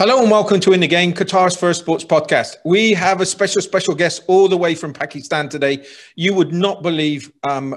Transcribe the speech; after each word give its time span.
Hello 0.00 0.22
and 0.22 0.30
welcome 0.30 0.60
to 0.60 0.72
In 0.72 0.80
the 0.80 0.88
Game, 0.88 1.12
Qatar's 1.12 1.54
first 1.54 1.80
sports 1.80 2.04
podcast. 2.04 2.56
We 2.64 2.94
have 2.94 3.20
a 3.20 3.26
special, 3.26 3.60
special 3.60 3.94
guest 3.94 4.22
all 4.28 4.48
the 4.48 4.56
way 4.56 4.74
from 4.74 4.94
Pakistan 4.94 5.50
today. 5.50 5.84
You 6.16 6.32
would 6.32 6.54
not 6.54 6.82
believe, 6.82 7.30
um, 7.46 7.76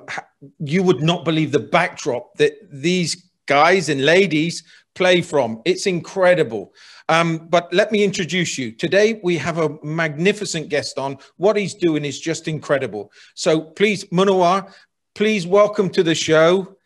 you 0.60 0.84
would 0.84 1.04
not 1.04 1.26
believe 1.26 1.52
the 1.52 1.60
backdrop 1.60 2.34
that 2.38 2.54
these 2.72 3.30
guys 3.46 3.90
and 3.90 4.06
ladies 4.06 4.64
play 4.96 5.22
from. 5.22 5.62
It's 5.66 5.86
incredible. 5.86 6.74
Um, 7.10 7.50
but 7.50 7.68
let 7.74 7.92
me 7.92 8.06
introduce 8.06 8.58
you. 8.58 8.72
Today 8.72 9.20
we 9.22 9.38
have 9.40 9.58
a 9.58 9.78
magnificent 9.84 10.70
guest 10.70 10.98
on. 10.98 11.18
What 11.36 11.58
he's 11.58 11.74
doing 11.74 12.06
is 12.06 12.22
just 12.22 12.48
incredible. 12.48 13.12
So 13.36 13.60
please, 13.60 14.06
Munawar, 14.06 14.74
please 15.14 15.46
welcome 15.46 15.90
to 15.90 16.04
the 16.04 16.16
show. 16.16 16.78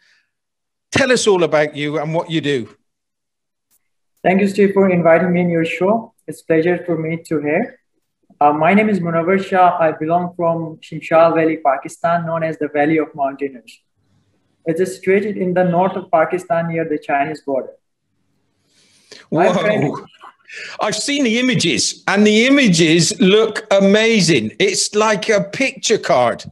Tell 0.91 1.11
us 1.11 1.27
all 1.27 1.43
about 1.43 1.75
you 1.75 1.99
and 1.99 2.11
what 2.11 2.31
you 2.31 2.41
do. 2.41 2.76
Thank 4.23 4.41
you, 4.41 4.47
Steve, 4.47 4.73
for 4.73 4.89
inviting 4.89 5.31
me 5.31 5.41
in 5.41 5.49
your 5.49 5.65
show. 5.65 6.13
It's 6.27 6.41
a 6.41 6.45
pleasure 6.45 6.83
for 6.85 6.97
me 6.97 7.17
to 7.27 7.39
hear. 7.39 7.79
Uh, 8.41 8.51
my 8.51 8.73
name 8.73 8.89
is 8.89 8.99
Munawar 8.99 9.43
Shah. 9.43 9.77
I 9.79 9.91
belong 9.91 10.33
from 10.35 10.77
Shimshal 10.77 11.35
Valley, 11.35 11.57
Pakistan, 11.57 12.25
known 12.25 12.43
as 12.43 12.57
the 12.57 12.67
Valley 12.67 12.97
of 12.97 13.13
Mountaineers. 13.13 13.79
It 14.65 14.79
is 14.79 14.95
situated 14.95 15.37
in 15.37 15.53
the 15.53 15.63
north 15.63 15.95
of 15.95 16.11
Pakistan 16.11 16.67
near 16.67 16.83
the 16.83 16.97
Chinese 16.97 17.41
border. 17.41 17.73
Whoa. 19.29 20.05
I've 20.81 20.95
seen 20.95 21.23
the 21.23 21.39
images, 21.39 22.03
and 22.07 22.25
the 22.25 22.47
images 22.47 23.19
look 23.19 23.65
amazing. 23.71 24.53
It's 24.59 24.95
like 24.95 25.29
a 25.29 25.43
picture 25.43 25.97
card. 25.97 26.43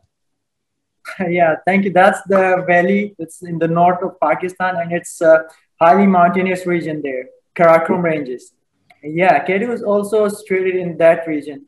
yeah, 1.29 1.55
thank 1.65 1.85
you. 1.85 1.91
That's 1.91 2.21
the 2.27 2.63
valley. 2.67 3.15
It's 3.17 3.41
in 3.41 3.57
the 3.57 3.67
north 3.67 4.03
of 4.03 4.19
Pakistan, 4.19 4.75
and 4.77 4.91
it's 4.91 5.21
a 5.21 5.45
highly 5.79 6.07
mountainous 6.07 6.65
region 6.65 7.01
there. 7.03 7.25
Karakoram 7.55 8.03
Ranges. 8.03 8.53
Yeah, 9.03 9.45
K2 9.45 9.67
was 9.67 9.83
also 9.83 10.27
situated 10.27 10.75
in 10.75 10.97
that 10.97 11.27
region. 11.27 11.65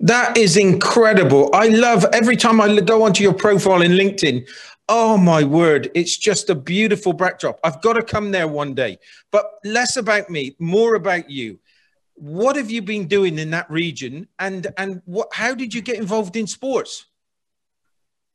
That 0.00 0.36
is 0.36 0.56
incredible. 0.56 1.48
I 1.54 1.68
love 1.68 2.04
every 2.12 2.36
time 2.36 2.60
I 2.60 2.80
go 2.80 3.04
onto 3.04 3.22
your 3.22 3.34
profile 3.34 3.82
in 3.82 3.92
LinkedIn. 3.92 4.48
Oh 4.88 5.16
my 5.16 5.44
word, 5.44 5.90
it's 5.94 6.16
just 6.16 6.50
a 6.50 6.56
beautiful 6.56 7.12
backdrop. 7.12 7.60
I've 7.62 7.80
got 7.80 7.92
to 7.92 8.02
come 8.02 8.32
there 8.32 8.48
one 8.48 8.74
day. 8.74 8.98
But 9.30 9.46
less 9.64 9.96
about 9.96 10.28
me, 10.28 10.56
more 10.58 10.96
about 10.96 11.30
you. 11.30 11.60
What 12.14 12.56
have 12.56 12.70
you 12.70 12.82
been 12.82 13.06
doing 13.06 13.38
in 13.38 13.50
that 13.50 13.70
region 13.70 14.26
and 14.38 14.66
and 14.76 15.00
what 15.04 15.28
how 15.32 15.54
did 15.54 15.72
you 15.72 15.80
get 15.80 15.96
involved 15.98 16.36
in 16.36 16.46
sports? 16.46 17.06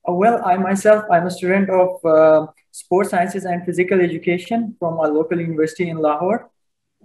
Uh, 0.08 0.14
well, 0.14 0.42
I 0.46 0.56
myself, 0.58 1.04
I'm 1.12 1.28
a 1.28 1.32
student 1.32 1.70
of 1.70 2.06
uh, 2.06 2.48
sports 2.72 3.10
sciences 3.10 3.44
and 3.44 3.66
physical 3.66 4.00
education 4.00 4.76
from 4.80 4.94
a 5.00 5.08
local 5.08 5.40
university 5.40 5.90
in 5.90 5.98
Lahore. 5.98 6.50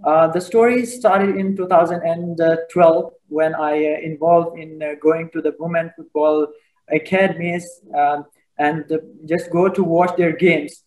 Uh, 0.03 0.27
the 0.27 0.39
story 0.39 0.85
started 0.85 1.35
in 1.35 1.55
2012 1.55 3.13
when 3.27 3.55
I 3.55 3.71
uh, 3.71 3.99
involved 4.01 4.57
in 4.57 4.81
uh, 4.81 4.95
going 5.01 5.29
to 5.31 5.41
the 5.41 5.53
women 5.59 5.91
football 5.95 6.47
academies 6.89 7.81
um, 7.97 8.25
and 8.57 8.85
just 9.25 9.51
go 9.51 9.67
to 9.67 9.83
watch 9.83 10.15
their 10.15 10.35
games. 10.35 10.83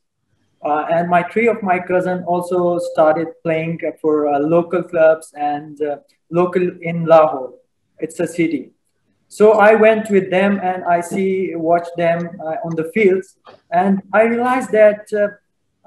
Uh, 0.64 0.86
and 0.90 1.10
my 1.10 1.22
three 1.22 1.48
of 1.48 1.62
my 1.62 1.78
cousin 1.78 2.24
also 2.24 2.78
started 2.78 3.28
playing 3.42 3.80
for 4.00 4.30
local 4.40 4.82
clubs 4.82 5.32
and 5.36 5.78
local 6.30 6.62
in 6.80 7.04
Lahore. 7.04 7.52
It's 7.98 8.18
a 8.20 8.26
city. 8.26 8.75
So 9.28 9.52
I 9.52 9.74
went 9.74 10.10
with 10.10 10.30
them 10.30 10.60
and 10.62 10.84
I 10.84 11.00
see, 11.00 11.54
watch 11.54 11.88
them 11.96 12.30
uh, 12.40 12.56
on 12.64 12.76
the 12.76 12.90
fields, 12.94 13.36
and 13.70 14.02
I 14.12 14.22
realized 14.22 14.70
that 14.72 15.06
uh, 15.12 15.28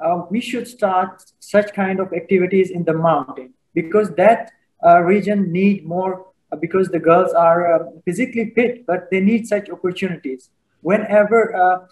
uh, 0.04 0.26
we 0.30 0.42
should 0.42 0.68
start 0.68 1.24
such 1.40 1.74
kind 1.74 2.00
of 2.00 2.14
activities 2.14 2.70
in 2.70 2.84
the 2.84 2.94
mountain 2.94 3.54
because 3.74 4.10
that 4.16 4.52
uh, 4.86 5.02
region 5.02 5.52
need 5.52 5.86
more 5.86 6.28
uh, 6.52 6.56
because 6.58 6.90
the 6.90 7.00
girls 7.00 7.34
are 7.34 7.88
physically 8.06 8.52
fit, 8.56 8.86
but 8.86 9.10
they 9.12 9.22
need 9.22 9.48
such 9.48 9.70
opportunities. 9.70 10.50
Whenever 10.82 11.88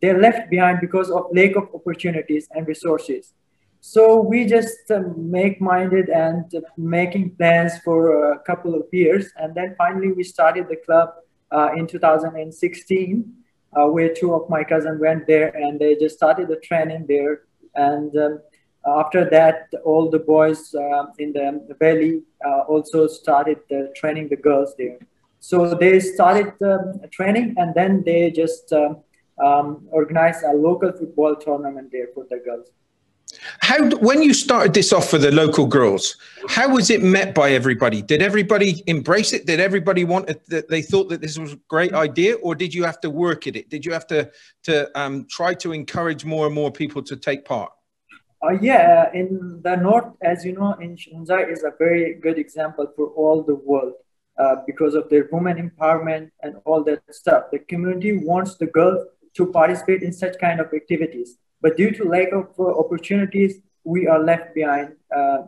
they're 0.00 0.20
left 0.20 0.50
behind 0.50 0.80
because 0.80 1.10
of 1.10 1.26
lack 1.32 1.56
of 1.56 1.68
opportunities 1.74 2.48
and 2.52 2.66
resources. 2.68 3.32
So 3.86 4.18
we 4.18 4.46
just 4.46 4.90
uh, 4.90 5.02
make 5.14 5.60
minded 5.60 6.08
and 6.08 6.46
uh, 6.54 6.60
making 6.78 7.36
plans 7.36 7.72
for 7.84 8.32
a 8.32 8.38
couple 8.38 8.74
of 8.74 8.86
years. 8.92 9.26
And 9.36 9.54
then 9.54 9.74
finally 9.76 10.10
we 10.10 10.24
started 10.24 10.68
the 10.70 10.76
club 10.76 11.10
uh, 11.52 11.68
in 11.76 11.86
2016 11.86 13.32
uh, 13.76 13.86
where 13.88 14.14
two 14.14 14.32
of 14.32 14.48
my 14.48 14.64
cousins 14.64 14.98
went 14.98 15.26
there 15.26 15.54
and 15.54 15.78
they 15.78 15.96
just 15.96 16.16
started 16.16 16.48
the 16.48 16.56
training 16.56 17.04
there. 17.06 17.42
And 17.74 18.16
um, 18.16 18.40
after 18.86 19.28
that, 19.28 19.68
all 19.84 20.08
the 20.08 20.20
boys 20.20 20.74
uh, 20.74 21.04
in 21.18 21.34
the 21.34 21.76
valley 21.78 22.22
uh, 22.42 22.60
also 22.60 23.06
started 23.06 23.58
training 23.94 24.28
the 24.30 24.36
girls 24.36 24.74
there. 24.78 24.96
So 25.40 25.74
they 25.74 26.00
started 26.00 26.54
um, 26.62 27.02
training 27.12 27.56
and 27.58 27.74
then 27.74 28.02
they 28.02 28.30
just 28.30 28.72
um, 28.72 29.02
um 29.44 29.88
organized 29.90 30.42
a 30.44 30.52
local 30.52 30.92
football 30.92 31.34
tournament 31.36 31.90
there 31.92 32.08
for 32.14 32.24
the 32.30 32.38
girls. 32.38 32.68
How 33.60 33.88
when 33.96 34.22
you 34.22 34.34
started 34.34 34.74
this 34.74 34.92
off 34.92 35.08
for 35.10 35.18
the 35.18 35.30
local 35.30 35.66
girls, 35.66 36.16
how 36.48 36.68
was 36.68 36.90
it 36.90 37.02
met 37.02 37.34
by 37.34 37.52
everybody? 37.52 38.02
Did 38.02 38.22
everybody 38.22 38.82
embrace 38.86 39.32
it? 39.32 39.46
Did 39.46 39.60
everybody 39.60 40.04
want 40.04 40.30
it? 40.30 40.46
That 40.48 40.68
they 40.68 40.82
thought 40.82 41.08
that 41.10 41.20
this 41.20 41.38
was 41.38 41.52
a 41.52 41.60
great 41.68 41.92
idea, 41.92 42.36
or 42.36 42.54
did 42.54 42.74
you 42.74 42.84
have 42.84 43.00
to 43.00 43.10
work 43.10 43.46
at 43.46 43.56
it? 43.56 43.70
Did 43.70 43.84
you 43.84 43.92
have 43.92 44.06
to 44.08 44.30
to 44.64 44.98
um, 44.98 45.26
try 45.28 45.54
to 45.54 45.72
encourage 45.72 46.24
more 46.24 46.46
and 46.46 46.54
more 46.54 46.70
people 46.70 47.02
to 47.02 47.16
take 47.16 47.44
part? 47.44 47.72
Uh, 48.42 48.50
yeah, 48.60 49.10
in 49.14 49.60
the 49.62 49.76
north, 49.76 50.12
as 50.22 50.44
you 50.44 50.52
know, 50.52 50.74
in 50.74 50.96
Hunza 50.96 51.50
is 51.50 51.64
a 51.64 51.72
very 51.78 52.14
good 52.14 52.38
example 52.38 52.86
for 52.94 53.06
all 53.08 53.42
the 53.42 53.54
world 53.54 53.94
uh, 54.38 54.56
because 54.66 54.94
of 54.94 55.08
their 55.08 55.28
women 55.32 55.70
empowerment 55.70 56.30
and 56.42 56.56
all 56.66 56.84
that 56.84 57.02
stuff. 57.10 57.44
The 57.52 57.60
community 57.60 58.18
wants 58.18 58.56
the 58.56 58.66
girls 58.66 59.06
to 59.36 59.46
participate 59.46 60.02
in 60.02 60.12
such 60.12 60.38
kind 60.38 60.60
of 60.60 60.72
activities 60.74 61.38
but 61.64 61.78
due 61.78 61.92
to 61.92 62.04
lack 62.04 62.30
of 62.32 62.48
uh, 62.58 62.64
opportunities, 62.78 63.52
we 63.84 64.06
are 64.06 64.22
left 64.22 64.54
behind 64.54 64.96
uh, 65.16 65.38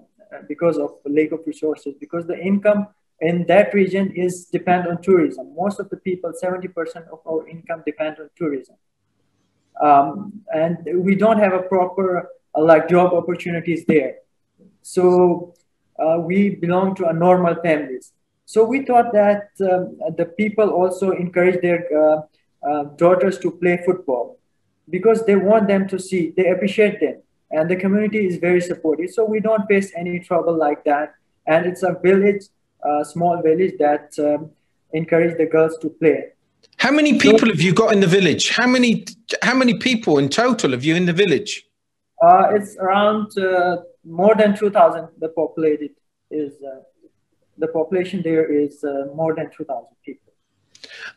because 0.48 0.78
of 0.78 0.92
lack 1.04 1.30
of 1.30 1.40
resources, 1.46 1.94
because 2.00 2.26
the 2.26 2.38
income 2.38 2.86
in 3.20 3.44
that 3.48 3.74
region 3.74 4.10
is 4.16 4.46
depend 4.46 4.88
on 4.88 5.02
tourism. 5.02 5.54
Most 5.54 5.78
of 5.78 5.90
the 5.90 5.98
people, 5.98 6.32
70% 6.32 7.08
of 7.08 7.20
our 7.28 7.46
income 7.46 7.82
depend 7.84 8.16
on 8.18 8.30
tourism. 8.34 8.76
Um, 9.82 10.40
and 10.54 10.78
we 11.04 11.16
don't 11.16 11.38
have 11.38 11.52
a 11.52 11.64
proper 11.74 12.30
uh, 12.54 12.62
like 12.62 12.88
job 12.88 13.12
opportunities 13.12 13.84
there. 13.84 14.14
So 14.80 15.52
uh, 15.98 16.20
we 16.20 16.54
belong 16.54 16.94
to 16.94 17.08
a 17.08 17.12
normal 17.12 17.56
families. 17.56 18.12
So 18.46 18.64
we 18.64 18.86
thought 18.86 19.12
that 19.12 19.50
um, 19.60 19.98
the 20.16 20.32
people 20.38 20.70
also 20.70 21.10
encourage 21.10 21.60
their 21.60 21.80
uh, 21.94 22.22
uh, 22.66 22.84
daughters 22.96 23.38
to 23.40 23.50
play 23.50 23.82
football 23.84 24.35
because 24.88 25.24
they 25.26 25.36
want 25.36 25.68
them 25.68 25.88
to 25.88 25.98
see, 25.98 26.32
they 26.36 26.48
appreciate 26.50 27.00
them. 27.00 27.22
And 27.50 27.70
the 27.70 27.76
community 27.76 28.26
is 28.26 28.36
very 28.36 28.60
supportive. 28.60 29.10
So 29.10 29.24
we 29.24 29.40
don't 29.40 29.66
face 29.66 29.92
any 29.96 30.18
trouble 30.20 30.56
like 30.56 30.84
that. 30.84 31.14
And 31.46 31.66
it's 31.66 31.82
a 31.82 31.96
village, 32.02 32.44
a 32.82 33.04
small 33.04 33.40
village 33.42 33.74
that 33.78 34.12
um, 34.18 34.50
encourage 34.92 35.36
the 35.38 35.46
girls 35.46 35.78
to 35.78 35.88
play. 35.88 36.32
How 36.78 36.90
many 36.90 37.18
people 37.18 37.38
so, 37.38 37.46
have 37.46 37.60
you 37.60 37.72
got 37.72 37.92
in 37.92 38.00
the 38.00 38.06
village? 38.06 38.50
How 38.50 38.66
many 38.66 39.06
how 39.42 39.54
many 39.54 39.74
people 39.78 40.18
in 40.18 40.28
total 40.28 40.72
have 40.72 40.84
you 40.84 40.94
in 40.96 41.06
the 41.06 41.12
village? 41.12 41.64
Uh, 42.22 42.48
it's 42.50 42.76
around 42.76 43.36
uh, 43.38 43.78
more 44.04 44.34
than 44.34 44.56
2,000. 44.56 45.08
The 45.18 45.28
populated 45.28 45.90
is 46.30 46.54
uh, 46.62 46.80
the 47.58 47.68
population 47.68 48.22
there 48.22 48.50
is 48.50 48.82
uh, 48.84 49.06
more 49.14 49.34
than 49.34 49.50
2,000 49.56 49.86
people. 50.04 50.25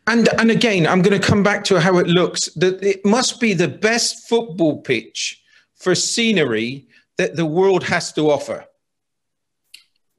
And 0.07 0.27
and 0.39 0.51
again, 0.51 0.87
I'm 0.87 1.01
going 1.01 1.19
to 1.19 1.27
come 1.27 1.43
back 1.43 1.63
to 1.65 1.79
how 1.79 1.97
it 1.97 2.07
looks. 2.07 2.49
That 2.55 2.83
it 2.83 3.05
must 3.05 3.39
be 3.39 3.53
the 3.53 3.67
best 3.67 4.27
football 4.27 4.81
pitch 4.81 5.41
for 5.75 5.95
scenery 5.95 6.87
that 7.17 7.35
the 7.35 7.45
world 7.45 7.83
has 7.83 8.11
to 8.13 8.29
offer. 8.29 8.65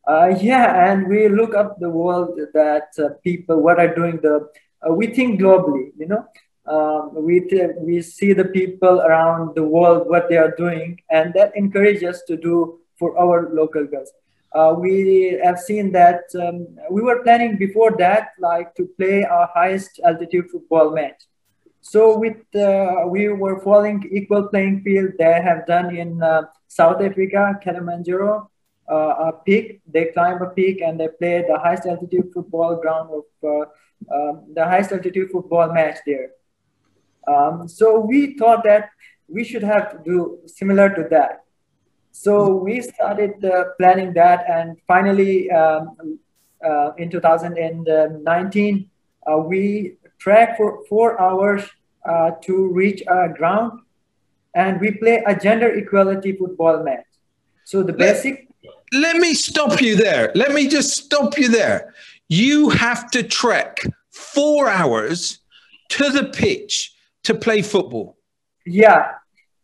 Uh, 0.07 0.35
yeah, 0.41 0.91
and 0.91 1.09
we 1.09 1.29
look 1.29 1.55
up 1.55 1.79
the 1.79 1.91
world 1.91 2.39
that 2.55 2.89
uh, 2.99 3.11
people 3.23 3.61
what 3.61 3.79
are 3.79 3.95
doing. 3.95 4.19
The 4.23 4.49
uh, 4.87 4.93
we 4.93 5.09
think 5.09 5.41
globally, 5.41 5.93
you 5.97 6.07
know. 6.07 6.25
Um, 6.67 7.25
we 7.25 7.49
we 7.81 8.03
see 8.03 8.33
the 8.33 8.45
people 8.45 9.01
around 9.01 9.55
the 9.55 9.65
world 9.65 10.09
what 10.09 10.29
they 10.29 10.37
are 10.37 10.55
doing, 10.57 11.01
and 11.11 11.35
that 11.35 11.57
encourages 11.57 12.03
us 12.05 12.23
to 12.29 12.37
do 12.37 12.79
for 12.97 13.19
our 13.19 13.49
local 13.53 13.85
girls 13.87 14.13
uh, 14.53 14.75
we 14.77 15.39
have 15.45 15.59
seen 15.59 15.93
that 15.93 16.23
um, 16.35 16.67
we 16.91 17.03
were 17.03 17.23
planning 17.23 17.57
before 17.57 17.97
that 17.99 18.31
like 18.39 18.75
to 18.75 18.87
play 18.99 19.25
our 19.25 19.49
highest 19.55 20.01
altitude 20.05 20.51
football 20.51 20.91
match. 20.91 21.23
So 21.83 22.19
with 22.19 22.43
uh, 22.55 23.07
we 23.07 23.29
were 23.29 23.61
following 23.61 24.09
equal 24.13 24.49
playing 24.49 24.83
field 24.83 25.13
they 25.19 25.41
have 25.41 25.67
done 25.67 25.97
in 25.97 26.23
uh, 26.23 26.43
south 26.69 27.01
africa 27.01 27.59
kilimanjaro 27.63 28.51
uh, 28.91 29.29
a 29.29 29.33
peak. 29.33 29.81
They 29.87 30.07
climb 30.07 30.43
a 30.43 30.51
peak 30.51 30.81
and 30.83 30.99
they 30.99 31.09
play 31.09 31.45
the 31.47 31.59
highest 31.59 31.87
altitude 31.87 32.31
football 32.35 32.77
ground 32.77 33.11
of 33.11 33.25
uh, 33.45 34.15
um, 34.15 34.47
the 34.53 34.65
highest 34.65 34.93
altitude 34.93 35.31
football 35.31 35.73
match 35.73 35.99
there. 36.05 36.31
Um, 37.27 37.69
so 37.69 38.01
we 38.01 38.37
thought 38.37 38.65
that 38.65 38.91
we 39.29 39.45
should 39.45 39.63
have 39.63 39.93
to 39.93 39.99
do 40.05 40.41
similar 40.47 40.89
to 40.91 41.07
that 41.11 41.45
So 42.13 42.55
we 42.55 42.83
started 42.83 43.45
uh, 43.45 43.65
planning 43.79 44.13
that, 44.15 44.45
and 44.49 44.77
finally, 44.87 45.51
um, 45.51 46.19
uh, 46.65 46.93
in 46.99 47.11
2019, 47.11 48.91
uh, 49.27 49.37
we 49.39 49.97
tracked 50.19 50.57
for 50.57 50.85
four 50.89 51.21
hours 51.21 51.63
uh, 52.09 52.33
to 52.43 52.69
reach 52.73 53.03
a 53.07 53.29
ground, 53.29 53.81
and 54.55 54.81
we 54.81 54.93
play 54.93 55.23
a 55.27 55.35
gender 55.35 55.69
equality 55.69 56.37
football 56.37 56.83
match. 56.83 57.07
So 57.65 57.83
the 57.83 57.93
basic. 57.93 58.49
Let, 58.93 59.15
let 59.15 59.17
me 59.17 59.35
stop 59.35 59.81
you 59.81 59.97
there. 59.97 60.33
Let 60.35 60.53
me 60.53 60.69
just 60.69 60.97
stop 60.97 61.39
you 61.39 61.49
there. 61.49 61.95
You 62.29 62.71
have 62.71 63.11
to 63.13 63.23
trek 63.23 63.81
four 64.11 64.69
hours 64.69 65.39
to 65.91 66.11
the 66.11 66.25
pitch 66.25 66.93
to 67.25 67.35
play 67.35 67.63
football. 67.63 68.17
Yeah, 68.67 69.13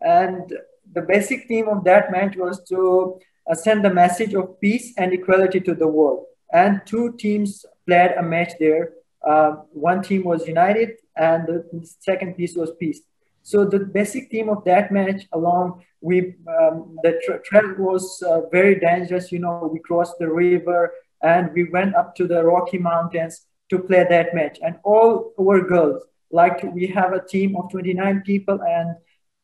and 0.00 0.52
the 0.96 1.02
basic 1.02 1.46
theme 1.46 1.68
of 1.68 1.84
that 1.84 2.10
match 2.10 2.36
was 2.36 2.64
to 2.70 3.20
uh, 3.48 3.54
send 3.54 3.84
the 3.84 3.92
message 3.92 4.32
of 4.34 4.58
peace 4.60 4.94
and 4.96 5.12
equality 5.12 5.60
to 5.60 5.74
the 5.74 5.86
world. 5.86 6.24
And 6.52 6.80
two 6.86 7.12
teams 7.18 7.66
played 7.86 8.12
a 8.12 8.22
match 8.22 8.52
there. 8.58 8.94
Uh, 9.22 9.50
one 9.72 10.02
team 10.02 10.24
was 10.24 10.48
united, 10.48 10.92
and 11.16 11.46
the 11.46 11.58
second 12.00 12.34
piece 12.34 12.56
was 12.56 12.70
peace. 12.80 13.00
So 13.42 13.64
the 13.64 13.80
basic 13.80 14.30
theme 14.30 14.48
of 14.48 14.64
that 14.64 14.90
match, 14.90 15.26
along 15.32 15.84
we 16.00 16.34
um, 16.58 16.96
the 17.02 17.20
tra- 17.24 17.42
trail 17.42 17.74
was 17.78 18.22
uh, 18.22 18.40
very 18.50 18.80
dangerous. 18.80 19.30
You 19.30 19.40
know, 19.40 19.68
we 19.72 19.78
crossed 19.80 20.18
the 20.18 20.28
river 20.28 20.92
and 21.22 21.52
we 21.52 21.64
went 21.76 21.94
up 21.94 22.14
to 22.16 22.26
the 22.26 22.42
Rocky 22.42 22.78
Mountains 22.78 23.46
to 23.70 23.78
play 23.78 24.04
that 24.08 24.34
match, 24.34 24.58
and 24.62 24.76
all 24.82 25.32
our 25.40 25.60
girls. 25.60 26.02
Like 26.30 26.62
we 26.74 26.86
have 26.88 27.12
a 27.12 27.24
team 27.24 27.56
of 27.56 27.70
29 27.70 28.22
people, 28.24 28.60
and 28.62 28.96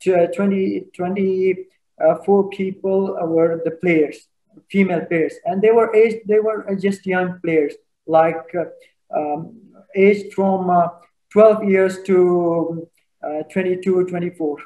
20, 0.04 0.86
24 0.94 2.48
people 2.50 3.16
were 3.22 3.60
the 3.64 3.70
players, 3.70 4.28
female 4.70 5.04
players, 5.06 5.34
and 5.44 5.62
they 5.62 5.70
were 5.70 5.94
aged, 5.94 6.26
they 6.26 6.40
were 6.40 6.64
just 6.76 7.06
young 7.06 7.40
players, 7.40 7.74
like 8.06 8.54
uh, 8.54 9.16
um, 9.16 9.56
aged 9.94 10.32
from 10.32 10.70
uh, 10.70 10.88
12 11.30 11.64
years 11.64 12.02
to 12.02 12.88
uh, 13.22 13.42
22, 13.52 14.06
24. 14.06 14.56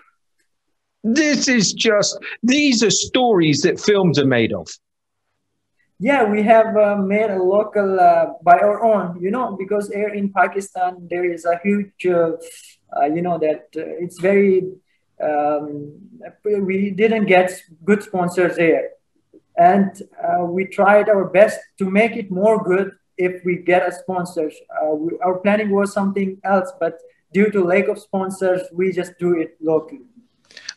This 1.04 1.46
is 1.46 1.72
just, 1.72 2.18
these 2.42 2.82
are 2.82 2.90
stories 2.90 3.62
that 3.62 3.78
films 3.78 4.18
are 4.18 4.26
made 4.26 4.52
of. 4.52 4.66
Yeah, 5.98 6.24
we 6.24 6.42
have 6.42 6.76
uh, 6.76 6.96
made 6.96 7.30
a 7.30 7.42
local 7.42 7.98
uh, 7.98 8.26
by 8.42 8.58
our 8.58 8.84
own, 8.84 9.22
you 9.22 9.30
know, 9.30 9.56
because 9.56 9.88
here 9.88 10.10
in 10.10 10.32
Pakistan, 10.32 11.06
there 11.08 11.24
is 11.24 11.44
a 11.46 11.58
huge, 11.62 12.06
uh, 12.06 12.32
uh 12.96 13.06
you 13.06 13.22
know, 13.22 13.38
that 13.38 13.64
uh, 13.76 14.02
it's 14.04 14.20
very, 14.20 14.62
um, 15.22 15.92
we 16.44 16.90
didn't 16.90 17.26
get 17.26 17.52
good 17.84 18.02
sponsors 18.02 18.56
there. 18.56 18.90
And 19.56 19.90
uh, 20.22 20.44
we 20.44 20.66
tried 20.66 21.08
our 21.08 21.24
best 21.24 21.58
to 21.78 21.90
make 21.90 22.16
it 22.16 22.30
more 22.30 22.62
good 22.62 22.92
if 23.16 23.42
we 23.44 23.56
get 23.56 23.88
a 23.88 23.92
sponsor. 23.92 24.50
We, 24.94 25.18
our 25.24 25.38
planning 25.38 25.70
was 25.70 25.92
something 25.92 26.38
else, 26.44 26.70
but 26.78 26.98
due 27.32 27.50
to 27.50 27.64
lack 27.64 27.88
of 27.88 27.98
sponsors, 27.98 28.62
we 28.72 28.92
just 28.92 29.18
do 29.18 29.40
it 29.40 29.56
locally. 29.62 30.02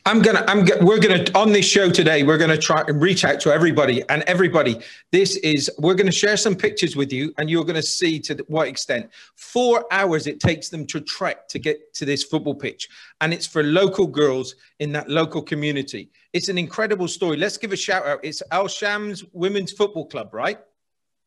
I'm 0.09 0.23
gonna, 0.23 0.43
I'm, 0.47 0.65
we're 0.81 0.97
gonna 0.97 1.23
on 1.35 1.51
this 1.51 1.67
show 1.67 1.87
today. 1.91 2.23
We're 2.23 2.39
gonna 2.39 2.57
try 2.57 2.83
and 2.87 2.99
reach 2.99 3.23
out 3.23 3.39
to 3.41 3.53
everybody, 3.53 4.01
and 4.09 4.23
everybody. 4.23 4.79
This 5.11 5.35
is, 5.35 5.69
we're 5.77 5.93
gonna 5.93 6.11
share 6.11 6.35
some 6.35 6.55
pictures 6.55 6.95
with 6.95 7.13
you, 7.13 7.31
and 7.37 7.47
you're 7.47 7.63
gonna 7.63 7.83
see 7.83 8.19
to 8.21 8.43
what 8.47 8.67
extent 8.67 9.11
four 9.35 9.85
hours 9.91 10.25
it 10.25 10.39
takes 10.39 10.69
them 10.69 10.87
to 10.87 10.99
trek 10.99 11.47
to 11.49 11.59
get 11.59 11.93
to 11.93 12.05
this 12.05 12.23
football 12.23 12.55
pitch, 12.55 12.89
and 13.21 13.31
it's 13.31 13.45
for 13.45 13.61
local 13.61 14.07
girls 14.07 14.55
in 14.79 14.91
that 14.93 15.11
local 15.11 15.43
community. 15.43 16.09
It's 16.33 16.49
an 16.49 16.57
incredible 16.57 17.07
story. 17.07 17.37
Let's 17.37 17.57
give 17.57 17.71
a 17.71 17.77
shout 17.77 18.07
out. 18.07 18.19
It's 18.23 18.41
Al 18.49 18.67
Shams 18.67 19.23
Women's 19.31 19.73
Football 19.73 20.07
Club, 20.07 20.33
right? 20.33 20.57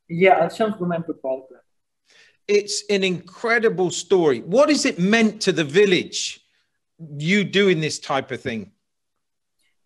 Yeah, 0.09 0.41
Al 0.41 0.49
Shams 0.49 0.75
Women's 0.81 1.07
Football 1.07 1.47
Club. 1.47 1.61
It's 2.49 2.83
an 2.91 3.05
incredible 3.05 3.93
story. 3.93 4.41
What 4.41 4.71
is 4.71 4.87
it 4.87 4.99
meant 4.99 5.41
to 5.43 5.53
the 5.53 5.63
village? 5.63 6.42
You 7.19 7.45
doing 7.45 7.81
this 7.81 7.99
type 7.99 8.31
of 8.31 8.41
thing? 8.41 8.73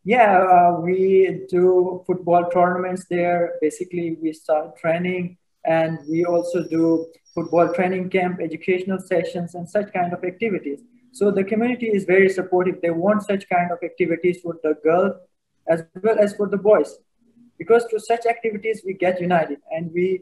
Yeah, 0.04 0.38
uh, 0.38 0.80
we 0.80 1.46
do 1.48 2.04
football 2.06 2.48
tournaments 2.50 3.06
there. 3.10 3.54
Basically, 3.60 4.16
we 4.22 4.32
start 4.32 4.76
training 4.78 5.36
and 5.64 5.98
we 6.08 6.24
also 6.24 6.62
do 6.68 7.06
football 7.34 7.72
training 7.74 8.10
camp, 8.10 8.40
educational 8.40 9.00
sessions, 9.00 9.54
and 9.54 9.68
such 9.68 9.92
kind 9.92 10.12
of 10.12 10.22
activities. 10.22 10.80
So 11.12 11.30
the 11.30 11.42
community 11.42 11.86
is 11.86 12.04
very 12.04 12.28
supportive. 12.28 12.80
They 12.80 12.90
want 12.90 13.22
such 13.24 13.48
kind 13.48 13.72
of 13.72 13.78
activities 13.82 14.40
for 14.42 14.56
the 14.62 14.74
girls 14.82 15.14
as 15.68 15.82
well 16.02 16.18
as 16.18 16.36
for 16.36 16.48
the 16.48 16.56
boys, 16.56 16.98
because 17.58 17.84
through 17.90 17.98
such 17.98 18.26
activities 18.26 18.82
we 18.86 18.94
get 18.94 19.20
united 19.20 19.58
and 19.72 19.90
we, 19.92 20.20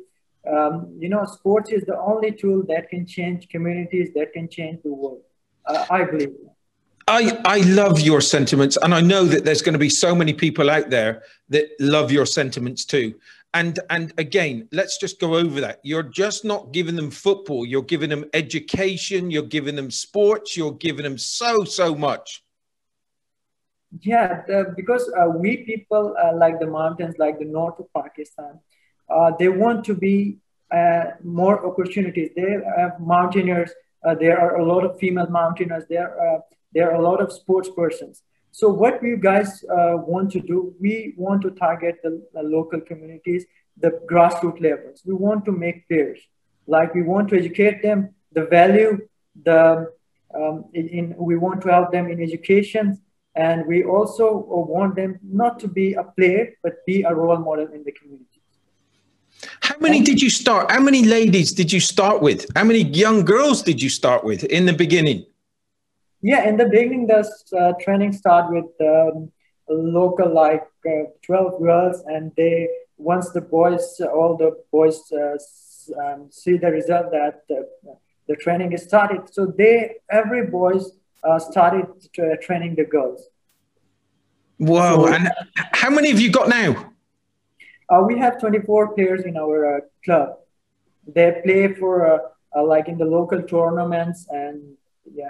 um, 0.50 0.96
you 0.99 1.11
know, 1.11 1.25
sports 1.26 1.70
is 1.70 1.85
the 1.85 1.99
only 1.99 2.32
tool 2.32 2.62
that 2.69 2.88
can 2.88 3.06
change 3.06 3.49
communities, 3.50 4.14
that 4.14 4.32
can 4.32 4.49
change 4.49 4.81
the 4.82 4.93
world. 4.93 5.20
Uh, 5.67 5.85
I 5.91 6.05
believe. 6.05 6.32
I, 7.06 7.39
I 7.45 7.59
love 7.61 8.01
your 8.01 8.21
sentiments, 8.21 8.79
and 8.81 8.95
I 8.95 9.01
know 9.01 9.25
that 9.25 9.45
there's 9.45 9.62
going 9.62 9.75
to 9.75 9.79
be 9.79 9.91
so 9.91 10.15
many 10.15 10.33
people 10.33 10.71
out 10.71 10.89
there 10.89 11.23
that 11.51 11.69
love 11.79 12.11
your 12.11 12.27
sentiments 12.27 12.85
too. 12.85 13.15
And 13.53 13.79
and 13.91 14.12
again, 14.19 14.69
let's 14.73 14.99
just 14.99 15.21
go 15.21 15.37
over 15.37 15.61
that. 15.61 15.81
You're 15.85 16.03
just 16.03 16.45
not 16.45 16.73
giving 16.73 16.97
them 16.97 17.11
football. 17.11 17.67
You're 17.67 17.83
giving 17.83 18.11
them 18.11 18.25
education. 18.33 19.31
You're 19.31 19.43
giving 19.43 19.77
them 19.77 19.91
sports. 19.91 20.56
You're 20.56 20.73
giving 20.73 21.05
them 21.05 21.19
so 21.19 21.65
so 21.65 21.95
much. 21.95 22.43
Yeah, 24.01 24.43
the, 24.49 24.75
because 24.75 25.09
uh, 25.17 25.29
we 25.29 25.59
people 25.59 26.17
uh, 26.21 26.35
like 26.35 26.59
the 26.59 26.67
mountains, 26.67 27.15
like 27.19 27.39
the 27.39 27.45
north 27.45 27.79
of 27.79 27.87
Pakistan, 27.95 28.59
uh, 29.09 29.31
they 29.39 29.49
want 29.49 29.85
to 29.85 29.95
be 29.95 30.39
uh, 30.73 31.05
more 31.23 31.65
opportunities. 31.65 32.31
They 32.35 32.59
have 32.77 32.99
mountaineers. 32.99 33.71
Uh, 34.05 34.17
there 34.17 34.41
are 34.41 34.56
a 34.56 34.65
lot 34.65 34.85
of 34.85 34.99
female 34.99 35.29
mountaineers. 35.29 35.85
There 35.89 36.11
uh, 36.21 36.41
there 36.75 36.91
are 36.91 36.97
a 36.97 37.03
lot 37.03 37.21
of 37.21 37.32
sports 37.32 37.71
persons. 37.75 38.23
So 38.50 38.69
what 38.69 39.03
we 39.03 39.17
guys 39.17 39.65
uh, 39.65 39.97
want 39.97 40.31
to 40.32 40.41
do, 40.41 40.75
we 40.81 41.15
want 41.17 41.43
to 41.43 41.50
target 41.50 41.97
the, 42.03 42.23
the, 42.35 42.43
local 42.43 42.81
communities, 42.81 43.47
the 43.76 44.00
grassroots 44.11 44.61
levels. 44.61 45.03
We 45.05 45.15
want 45.15 45.44
to 45.47 45.53
make 45.53 45.88
players. 45.88 46.21
Like 46.67 46.94
we 46.94 47.03
want 47.03 47.29
to 47.31 47.37
educate 47.37 47.82
them, 47.82 48.15
the 48.32 48.44
value, 48.44 49.09
the 49.43 49.91
um, 50.35 50.67
in, 50.73 50.88
in, 50.88 51.15
we 51.17 51.37
want 51.37 51.63
to 51.63 51.69
help 51.69 51.93
them 51.93 52.08
in 52.08 52.20
education, 52.20 53.01
and 53.37 53.67
we 53.67 53.84
also 53.84 54.46
want 54.49 54.96
them 54.96 55.19
not 55.22 55.58
to 55.60 55.69
be 55.69 55.94
a 55.94 56.05
player, 56.05 56.55
but 56.63 56.84
be 56.87 57.03
a 57.03 57.15
role 57.15 57.39
model 57.39 57.69
in 57.72 57.84
the 57.84 57.93
community. 57.93 58.41
How 59.60 59.77
many 59.81 60.01
did 60.01 60.22
you 60.22 60.31
start? 60.31 60.70
How 60.70 60.81
many 60.81 61.05
ladies 61.05 61.53
did 61.53 61.72
you 61.72 61.81
start 61.81 62.22
with? 62.22 62.46
How 62.56 62.65
many 62.65 62.82
young 62.82 63.25
girls 63.25 63.63
did 63.63 63.82
you 63.82 63.89
start 63.89 64.25
with 64.25 64.44
in 64.44 64.67
the 64.67 64.72
beginning? 64.72 65.27
Yeah, 66.25 66.49
in 66.49 66.57
the 66.57 66.65
beginning, 66.65 67.07
the 67.07 67.21
uh, 67.55 67.75
training 67.85 68.15
start 68.15 68.51
with 68.51 68.71
um, 68.81 69.31
local 69.69 70.33
like 70.33 70.67
uh, 70.89 71.11
12 71.21 71.61
girls, 71.61 72.03
and 72.07 72.33
they 72.35 72.67
once 72.97 73.29
the 73.33 73.43
boys, 73.43 74.01
all 74.01 74.35
the 74.35 74.53
boys 74.73 75.03
uh, 75.13 75.37
um, 76.03 76.29
see 76.31 76.57
the 76.57 76.71
result 76.71 77.11
that 77.11 77.43
the 78.27 78.37
training 78.37 78.73
is 78.73 78.85
started. 78.85 79.35
So 79.35 79.45
they 79.45 79.97
every 80.11 80.47
boys 80.47 80.93
uh, 81.23 81.39
started 81.39 81.89
training 82.41 82.77
the 82.77 82.87
girls. 82.87 83.29
Whoa! 84.57 85.05
So, 85.05 85.13
and 85.13 85.31
how 85.75 85.91
many 85.91 86.09
have 86.09 86.21
you 86.21 86.33
got 86.33 86.49
now? 86.49 86.91
Uh, 87.91 88.03
we 88.07 88.19
have 88.19 88.41
24 88.41 88.95
players 88.95 89.25
in 89.25 89.37
our 89.37 89.77
uh, 89.77 89.81
club. 90.03 90.39
They 91.07 91.43
play 91.45 91.75
for 91.75 92.31
like 92.57 92.89
in 92.89 92.97
the 92.97 93.05
local 93.05 93.43
tournaments 93.43 94.27
and 94.31 94.63
yeah. 95.15 95.29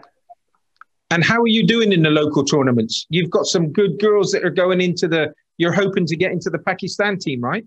And 1.15 1.23
how 1.23 1.41
are 1.43 1.55
you 1.59 1.65
doing 1.65 1.93
in 1.93 2.03
the 2.03 2.11
local 2.11 2.43
tournaments? 2.45 3.07
You've 3.09 3.31
got 3.31 3.47
some 3.47 3.71
good 3.71 4.01
girls 4.01 4.33
that 4.33 4.45
are 4.45 4.51
going 4.51 4.81
into 4.81 5.07
the. 5.07 5.33
You're 5.59 5.73
hoping 5.73 6.07
to 6.07 6.17
get 6.17 6.33
into 6.33 6.51
the 6.51 6.59
Pakistan 6.59 7.21
team, 7.21 7.41
right? 7.41 7.65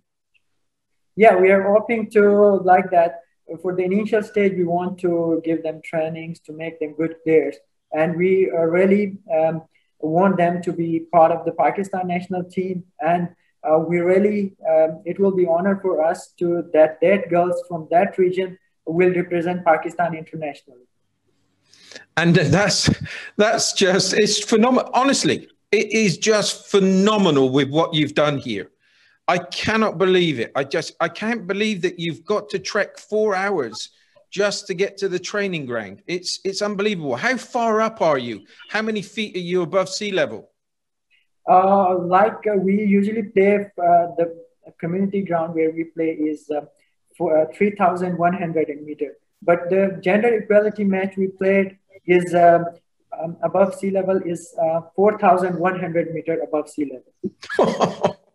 Yeah, 1.15 1.33
we 1.37 1.49
are 1.51 1.61
hoping 1.61 2.09
to 2.11 2.23
like 2.71 2.91
that. 2.91 3.21
For 3.61 3.73
the 3.73 3.85
initial 3.85 4.21
stage, 4.21 4.51
we 4.57 4.65
want 4.65 4.99
to 4.99 5.41
give 5.45 5.63
them 5.63 5.79
trainings 5.81 6.41
to 6.41 6.51
make 6.51 6.77
them 6.81 6.93
good 6.95 7.15
players, 7.23 7.55
and 7.93 8.17
we 8.17 8.51
really 8.51 9.15
um, 9.33 9.61
want 9.99 10.35
them 10.35 10.61
to 10.63 10.73
be 10.73 11.05
part 11.13 11.31
of 11.31 11.45
the 11.45 11.53
Pakistan 11.53 12.05
national 12.05 12.43
team. 12.43 12.83
And 12.99 13.29
uh, 13.63 13.79
we 13.79 13.99
really, 13.99 14.57
um, 14.69 15.01
it 15.05 15.21
will 15.21 15.35
be 15.41 15.47
honor 15.47 15.79
for 15.81 16.03
us 16.03 16.33
to 16.39 16.69
that 16.73 16.99
that 16.99 17.29
girls 17.29 17.63
from 17.69 17.87
that 17.91 18.17
region 18.17 18.59
will 18.85 19.13
represent 19.13 19.63
Pakistan 19.63 20.15
internationally 20.15 20.87
and 22.15 22.35
that's 22.35 22.89
that's 23.37 23.73
just 23.73 24.13
it's 24.13 24.43
phenomenal 24.43 24.89
honestly 24.93 25.47
it 25.71 25.91
is 25.91 26.17
just 26.17 26.67
phenomenal 26.67 27.49
with 27.49 27.69
what 27.69 27.93
you've 27.93 28.13
done 28.13 28.37
here. 28.37 28.71
I 29.27 29.39
cannot 29.39 29.97
believe 29.97 30.39
it. 30.39 30.51
I 30.55 30.63
just 30.63 30.93
i 31.01 31.09
can't 31.09 31.47
believe 31.47 31.81
that 31.81 31.99
you've 31.99 32.23
got 32.23 32.49
to 32.49 32.59
trek 32.59 32.97
four 32.97 33.35
hours 33.35 33.89
just 34.29 34.67
to 34.67 34.73
get 34.73 34.97
to 34.97 35.09
the 35.09 35.19
training 35.19 35.65
ground. 35.65 36.01
It's 36.07 36.39
it's 36.45 36.61
unbelievable. 36.61 37.15
How 37.15 37.35
far 37.37 37.81
up 37.81 38.01
are 38.01 38.17
you? 38.17 38.45
How 38.69 38.81
many 38.81 39.01
feet 39.01 39.35
are 39.35 39.47
you 39.51 39.61
above 39.61 39.89
sea 39.89 40.11
level? 40.11 40.51
Uh, 41.49 41.97
like 41.99 42.45
uh, 42.51 42.57
we 42.57 42.83
usually 42.83 43.23
play 43.23 43.55
uh, 43.55 44.07
the 44.17 44.43
community 44.79 45.21
ground 45.23 45.55
where 45.55 45.71
we 45.71 45.85
play 45.85 46.11
is 46.11 46.49
uh, 46.49 46.65
for 47.17 47.37
uh, 47.37 47.45
3,100 47.55 48.81
meter. 48.83 49.13
But 49.41 49.69
the 49.69 49.99
gender 50.03 50.33
equality 50.33 50.83
match 50.83 51.15
we 51.17 51.27
played 51.27 51.77
is 52.05 52.33
um, 52.33 52.65
um, 53.19 53.37
above 53.43 53.75
sea 53.75 53.91
level 53.91 54.21
is 54.23 54.53
uh, 54.61 54.81
4,100 54.95 56.13
meter 56.13 56.39
above 56.41 56.69
sea 56.69 56.91
level. 56.91 58.17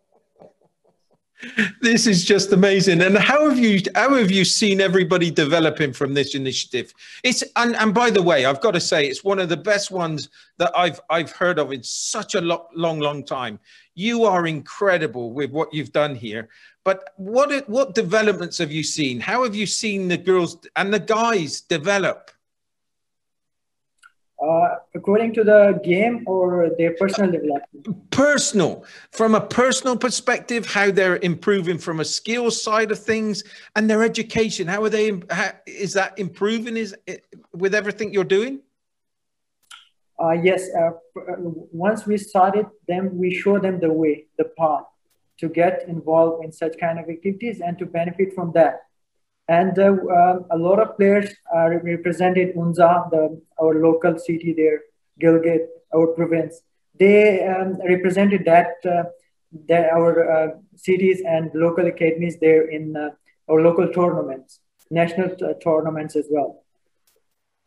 this 1.81 2.07
is 2.07 2.23
just 2.23 2.51
amazing. 2.51 3.01
And 3.01 3.17
how 3.17 3.49
have 3.49 3.59
you 3.59 3.81
how 3.95 4.13
have 4.15 4.31
you 4.31 4.45
seen 4.45 4.81
everybody 4.81 5.31
developing 5.31 5.93
from 5.93 6.13
this 6.13 6.35
initiative? 6.35 6.93
It's 7.23 7.43
and, 7.55 7.75
and 7.75 7.93
by 7.93 8.09
the 8.09 8.21
way, 8.21 8.45
I've 8.45 8.61
got 8.61 8.71
to 8.71 8.79
say 8.79 9.05
it's 9.05 9.23
one 9.23 9.39
of 9.39 9.49
the 9.49 9.57
best 9.57 9.91
ones 9.91 10.29
that 10.57 10.71
I've 10.75 10.99
I've 11.09 11.31
heard 11.31 11.59
of 11.59 11.71
in 11.71 11.83
such 11.83 12.35
a 12.35 12.41
lo- 12.41 12.67
long, 12.75 12.99
long 12.99 13.23
time. 13.23 13.59
You 13.95 14.23
are 14.23 14.47
incredible 14.47 15.33
with 15.33 15.51
what 15.51 15.73
you've 15.73 15.91
done 15.91 16.15
here. 16.15 16.49
But 16.83 17.11
what 17.17 17.67
what 17.69 17.95
developments 17.95 18.57
have 18.57 18.71
you 18.71 18.83
seen? 18.83 19.19
How 19.19 19.43
have 19.43 19.55
you 19.55 19.65
seen 19.65 20.07
the 20.07 20.17
girls 20.17 20.57
and 20.75 20.93
the 20.93 20.99
guys 20.99 21.61
develop? 21.61 22.31
Uh, 24.43 24.75
according 24.93 25.33
to 25.33 25.41
the 25.41 25.79
game 25.85 26.23
or 26.27 26.69
their 26.77 26.93
personal 26.95 27.31
development? 27.31 28.11
Personal, 28.11 28.83
from 29.11 29.35
a 29.35 29.41
personal 29.41 29.95
perspective, 29.95 30.65
how 30.65 30.91
they're 30.91 31.15
improving 31.17 31.77
from 31.77 32.01
a 32.01 32.05
skills 32.05 32.61
side 32.61 32.91
of 32.91 32.99
things 32.99 33.43
and 33.77 33.89
their 33.89 34.03
education. 34.03 34.67
How 34.67 34.83
are 34.83 34.89
they? 34.89 35.21
How, 35.29 35.51
is 35.65 35.93
that 35.93 36.19
improving? 36.19 36.75
Is 36.75 36.93
with 37.53 37.73
everything 37.73 38.13
you're 38.13 38.25
doing? 38.25 38.59
Uh, 40.21 40.31
yes. 40.31 40.67
Uh, 40.77 40.91
once 41.71 42.05
we 42.05 42.17
started 42.17 42.65
them, 42.85 43.17
we 43.17 43.33
show 43.33 43.59
them 43.59 43.79
the 43.79 43.93
way, 43.93 44.25
the 44.37 44.45
path 44.57 44.83
to 45.39 45.47
get 45.47 45.85
involved 45.87 46.43
in 46.43 46.51
such 46.51 46.77
kind 46.79 46.99
of 46.99 47.07
activities 47.09 47.61
and 47.61 47.77
to 47.79 47.85
benefit 47.85 48.33
from 48.35 48.51
that 48.53 48.81
and 49.47 49.77
uh, 49.77 49.91
um, 49.91 50.45
a 50.51 50.57
lot 50.57 50.79
of 50.79 50.95
players 50.97 51.29
are 51.53 51.79
represented 51.79 52.55
Hunza, 52.55 53.05
the, 53.11 53.41
our 53.61 53.75
local 53.75 54.17
city 54.17 54.53
there, 54.53 54.81
Gilgit, 55.21 55.67
our 55.93 56.07
province. 56.07 56.61
They 56.99 57.45
um, 57.45 57.79
represented 57.85 58.45
that, 58.45 58.75
uh, 58.85 59.03
that 59.67 59.89
our 59.91 60.31
uh, 60.31 60.47
cities 60.75 61.21
and 61.27 61.51
local 61.53 61.85
academies 61.87 62.37
there 62.39 62.69
in 62.69 62.95
uh, 62.95 63.09
our 63.49 63.61
local 63.61 63.91
tournaments, 63.91 64.59
national 64.89 65.35
tournaments 65.61 66.15
as 66.15 66.27
well. 66.29 66.63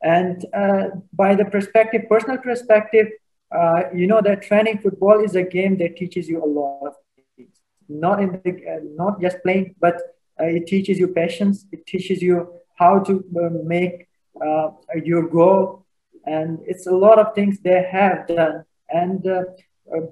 And 0.02 0.45
uh, 0.54 0.88
by 1.12 1.35
the 1.35 1.45
perspective, 1.45 2.02
personal 2.09 2.38
perspective, 2.38 3.09
uh, 3.54 3.83
you 3.95 4.06
know 4.06 4.21
that 4.23 4.42
training 4.42 4.78
football 4.78 5.23
is 5.23 5.35
a 5.37 5.42
game 5.42 5.78
that 5.78 5.97
teaches 5.97 6.28
you 6.28 6.42
a 6.42 6.47
lot 6.47 6.88
of 6.88 6.95
things. 7.37 7.56
Not 7.88 8.21
in 8.21 8.33
the, 8.33 8.95
not 8.97 9.21
just 9.21 9.42
playing, 9.42 9.75
but 9.80 9.95
uh, 9.97 10.00
it 10.44 10.66
teaches 10.66 10.98
you 10.98 11.08
patience. 11.08 11.66
It 11.72 11.86
teaches 11.86 12.22
you 12.22 12.52
how 12.76 13.00
to 13.00 13.24
uh, 13.40 13.50
make 13.64 14.06
uh, 14.44 14.70
your 15.04 15.28
goal. 15.28 15.86
And 16.26 16.58
it's 16.66 16.86
a 16.86 16.92
lot 16.92 17.18
of 17.18 17.34
things 17.34 17.60
they 17.60 17.82
have 17.90 18.26
done. 18.26 18.64
And 18.90 19.22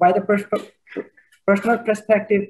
by 0.01 0.13
the 0.13 0.21
pers 0.21 0.45
personal 1.47 1.79
perspective, 1.79 2.49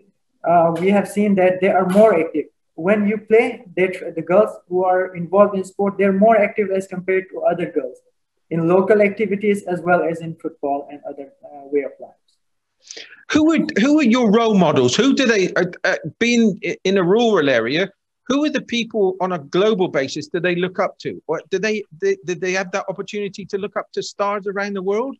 we 0.80 0.90
have 0.90 1.08
seen 1.08 1.34
that 1.36 1.60
they 1.60 1.68
are 1.68 1.88
more 1.88 2.18
active 2.18 2.46
when 2.74 3.06
you 3.06 3.18
play, 3.18 3.64
they, 3.76 3.86
the 4.14 4.22
girls 4.22 4.50
who 4.68 4.84
are 4.84 5.14
involved 5.14 5.56
in 5.56 5.64
sport, 5.64 5.94
they're 5.96 6.12
more 6.12 6.36
active 6.36 6.70
as 6.70 6.86
compared 6.86 7.24
to 7.30 7.40
other 7.42 7.70
girls 7.70 7.98
in 8.50 8.68
local 8.68 9.00
activities 9.00 9.64
as 9.64 9.80
well 9.80 10.02
as 10.02 10.20
in 10.20 10.34
football 10.36 10.88
and 10.90 11.00
other 11.08 11.32
uh, 11.44 11.66
way 11.72 11.82
of 11.82 11.92
life. 12.00 13.06
Who 13.32 13.52
are 13.52 13.66
who 13.80 14.00
are 14.00 14.04
your 14.04 14.30
role 14.30 14.54
models? 14.54 14.94
Who 14.94 15.14
do 15.14 15.26
they 15.26 15.52
uh, 15.54 15.64
uh, 15.84 15.96
being 16.18 16.60
in 16.84 16.98
a 16.98 17.02
rural 17.02 17.48
area? 17.48 17.90
Who 18.28 18.44
are 18.44 18.50
the 18.50 18.62
people 18.62 19.16
on 19.20 19.32
a 19.32 19.38
global 19.38 19.88
basis 19.88 20.28
do 20.28 20.40
they 20.40 20.56
look 20.56 20.78
up 20.78 20.98
to, 21.00 21.22
or 21.26 21.42
do 21.50 21.58
they 21.58 21.84
did 22.00 22.40
they, 22.40 22.52
have 22.52 22.70
that 22.72 22.86
opportunity 22.88 23.44
to 23.46 23.58
look 23.58 23.76
up 23.76 23.92
to 23.92 24.02
stars 24.02 24.46
around 24.46 24.74
the 24.74 24.82
world? 24.82 25.16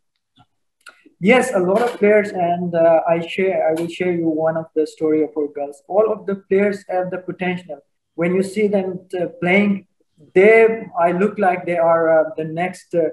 Yes, 1.19 1.53
a 1.53 1.59
lot 1.59 1.81
of 1.81 1.97
players, 1.97 2.29
and 2.29 2.73
uh, 2.75 3.01
I 3.07 3.25
share. 3.25 3.69
I 3.69 3.79
will 3.79 3.87
share 3.87 4.11
you 4.11 4.27
one 4.27 4.57
of 4.57 4.65
the 4.75 4.85
story 4.85 5.23
of 5.23 5.29
our 5.37 5.47
girls. 5.47 5.81
All 5.87 6.11
of 6.11 6.25
the 6.25 6.35
players 6.35 6.83
have 6.89 7.09
the 7.09 7.19
potential. 7.19 7.79
When 8.15 8.35
you 8.35 8.43
see 8.43 8.67
them 8.67 9.07
uh, 9.19 9.27
playing, 9.41 9.87
they 10.33 10.87
I 10.99 11.11
look 11.11 11.39
like 11.39 11.65
they 11.65 11.77
are 11.77 12.03
uh, 12.19 12.29
the 12.37 12.45
next 12.45 12.93
uh, 12.95 13.09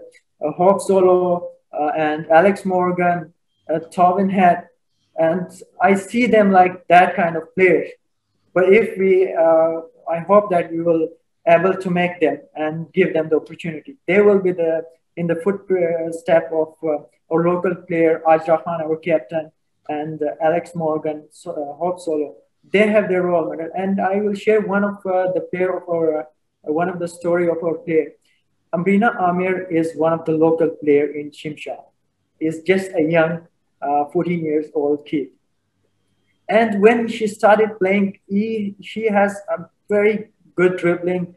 Hope 0.53 0.81
Solo 0.81 1.49
and 1.97 2.31
Alex 2.31 2.65
Morgan, 2.65 3.33
uh, 3.73 3.79
Tobin 3.91 4.29
Heath 4.29 4.65
and 5.17 5.51
I 5.81 5.95
see 5.95 6.27
them 6.27 6.53
like 6.53 6.87
that 6.89 7.17
kind 7.17 7.37
of 7.37 7.55
players. 7.55 7.91
But 8.55 8.73
if 8.73 8.99
we, 8.99 9.33
uh, 9.33 9.83
I 10.11 10.19
hope 10.21 10.51
that 10.51 10.71
we 10.71 10.81
will 10.83 11.09
able 11.47 11.75
to 11.75 11.91
make 11.91 12.21
them 12.21 12.41
and 12.55 12.93
give 12.93 13.13
them 13.15 13.29
the 13.29 13.37
opportunity. 13.37 13.97
They 14.07 14.21
will 14.21 14.41
be 14.41 14.53
the 14.53 14.85
in 15.17 15.27
the 15.27 15.37
footstep 15.37 16.51
of 16.53 16.75
uh, 16.83 17.03
our 17.31 17.45
local 17.45 17.75
player 17.75 18.23
Ajra 18.27 18.65
Khan, 18.65 18.81
our 18.81 18.97
captain, 18.97 19.51
and 19.89 20.23
uh, 20.23 20.31
Alex 20.43 20.75
Morgan, 20.75 21.25
so, 21.31 21.51
uh, 21.51 21.77
Hope 21.77 22.01
Solo. 22.01 22.37
They 22.73 22.87
have 22.89 23.09
their 23.09 23.23
role 23.23 23.47
model, 23.47 23.69
and 23.77 24.01
I 24.01 24.17
will 24.21 24.35
share 24.35 24.61
one 24.61 24.85
of 24.85 25.05
uh, 25.05 25.33
the 25.33 25.47
player 25.51 25.77
of 25.77 25.89
our 25.89 26.21
uh, 26.21 26.25
one 26.63 26.89
of 26.89 26.99
the 26.99 27.09
story 27.09 27.49
of 27.49 27.59
our 27.63 27.75
player. 27.75 28.13
Amrina 28.73 29.21
Amir 29.21 29.65
is 29.65 29.95
one 29.97 30.13
of 30.13 30.25
the 30.25 30.33
local 30.33 30.71
player 30.71 31.07
in 31.07 31.31
Shimshal. 31.31 31.85
Is 32.41 32.63
just 32.63 32.91
a 32.97 33.03
young 33.03 33.47
uh, 33.83 34.05
14 34.13 34.45
years 34.45 34.67
old 34.75 35.05
kid. 35.07 35.29
And 36.49 36.81
when 36.83 37.09
she 37.09 37.27
started 37.27 37.79
playing, 37.79 38.19
he, 38.29 38.75
she 38.83 39.07
has 39.07 39.41
a 39.49 39.67
very 39.89 40.31
good 40.57 40.77
dribbling. 40.77 41.35